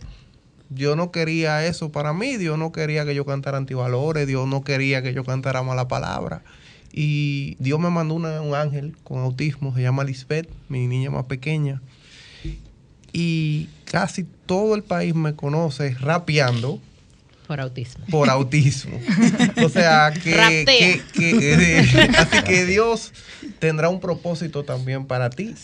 [0.69, 2.35] Dios no quería eso para mí.
[2.37, 4.27] Dios no quería que yo cantara antivalores.
[4.27, 6.43] Dios no quería que yo cantara mala palabra.
[6.91, 9.73] Y Dios me mandó una- un ángel con autismo.
[9.75, 11.81] Se llama Lisbeth, mi niña más pequeña.
[13.13, 16.79] Y casi todo el país me conoce rapeando
[17.47, 18.05] Por autismo.
[18.11, 18.99] por autismo.
[19.63, 23.13] O sea, que, que- que- eh, así que Dios
[23.59, 25.55] tendrá un propósito también para ti.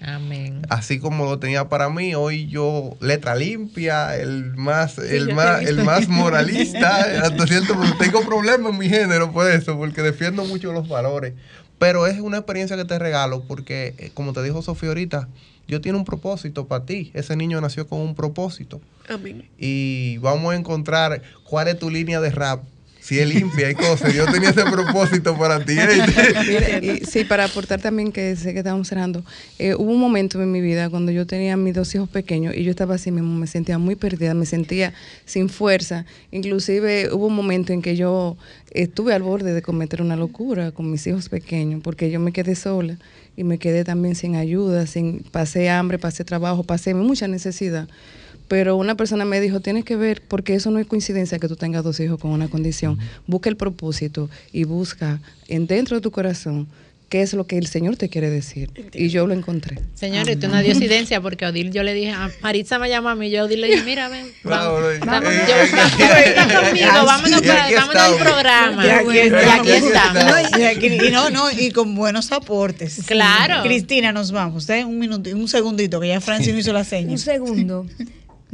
[0.00, 0.62] Amén.
[0.68, 5.82] Así como lo tenía para mí, hoy yo letra limpia, el más, el más, el
[5.84, 7.96] más moralista, hasta cierto punto.
[7.98, 11.34] Tengo problemas en mi género por eso, porque defiendo mucho los valores.
[11.78, 15.28] Pero es una experiencia que te regalo, porque eh, como te dijo Sofía ahorita,
[15.66, 17.10] Dios tiene un propósito para ti.
[17.14, 19.48] Ese niño nació con un propósito Amén.
[19.58, 22.62] y vamos a encontrar cuál es tu línea de rap.
[23.04, 24.14] Si es limpia y cosas.
[24.14, 25.74] Dios tenía ese propósito para ti.
[26.48, 29.22] Mira, y sí, para aportar también que sé que estamos cerrando,
[29.58, 32.64] eh, hubo un momento en mi vida cuando yo tenía mis dos hijos pequeños y
[32.64, 34.94] yo estaba así mismo, me sentía muy perdida, me sentía
[35.26, 36.06] sin fuerza.
[36.30, 38.38] Inclusive hubo un momento en que yo
[38.70, 42.54] estuve al borde de cometer una locura con mis hijos pequeños porque yo me quedé
[42.54, 42.96] sola
[43.36, 47.86] y me quedé también sin ayuda, sin pasé hambre, pasé trabajo, pasé mucha necesidad.
[48.48, 51.56] Pero una persona me dijo, tienes que ver, porque eso no es coincidencia que tú
[51.56, 52.98] tengas dos hijos con una condición.
[53.26, 56.66] Busca el propósito y busca en dentro de tu corazón
[57.08, 58.70] qué es lo que el Señor te quiere decir.
[58.92, 59.78] Y yo lo encontré.
[59.94, 63.14] Señores, esto es una diosidencia porque Odil yo le dije, a Maritza me llama a
[63.14, 64.98] mí, yo a Odil le dije, mira, ven, vamos, Eh,
[65.48, 68.84] yo, eh, conmigo, vámonos, para- vámonos al programa.
[68.86, 70.24] Y aquí, Y aquí estamos.
[70.24, 73.00] No, y, aquí- y no, no, y con buenos aportes.
[73.06, 73.62] Claro.
[73.62, 74.64] Cristina, nos vamos.
[74.64, 77.12] Usted un minuto, un segundito, que ya Francis no hizo la seña.
[77.12, 77.86] Un segundo.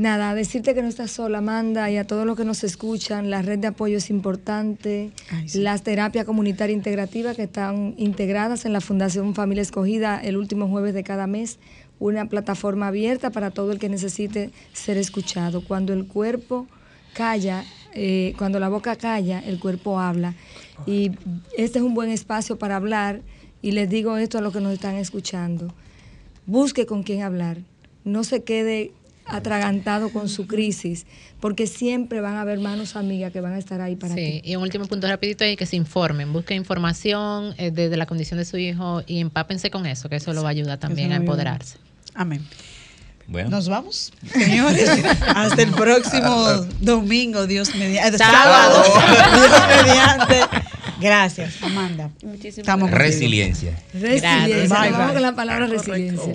[0.01, 3.43] Nada, decirte que no estás sola, Amanda, y a todos los que nos escuchan, la
[3.43, 5.11] red de apoyo es importante,
[5.53, 10.95] las terapias comunitarias integrativas que están integradas en la Fundación Familia Escogida el último jueves
[10.95, 11.59] de cada mes,
[11.99, 15.63] una plataforma abierta para todo el que necesite ser escuchado.
[15.63, 16.67] Cuando el cuerpo
[17.13, 20.35] calla, eh, cuando la boca calla, el cuerpo habla.
[20.87, 21.11] Y
[21.59, 23.21] este es un buen espacio para hablar,
[23.61, 25.75] y les digo esto a los que nos están escuchando
[26.47, 27.59] busque con quién hablar,
[28.05, 28.93] no se quede
[29.31, 31.07] atragantado con su crisis,
[31.41, 34.21] porque siempre van a haber manos amigas que van a estar ahí para ti.
[34.21, 37.97] Sí, y un último punto rapidito es que se informen, busquen información eh, de, de
[37.97, 40.79] la condición de su hijo y empápense con eso, que eso lo va a ayudar
[40.79, 41.25] también a ayuda.
[41.25, 41.77] empoderarse.
[42.15, 42.45] Amén.
[43.27, 43.51] Bueno.
[43.51, 44.89] Nos vamos, señores.
[45.37, 48.19] Hasta el próximo domingo, Dios mediante.
[48.19, 48.83] Sábado.
[48.83, 50.41] Dios mediante.
[51.01, 52.11] Gracias, Amanda.
[52.23, 52.99] Muchísimas Estamos contigo.
[52.99, 53.79] Resiliencia.
[53.95, 54.91] Resiliencia, Bye, nos bye.
[54.91, 56.35] vamos con la palabra resiliencia.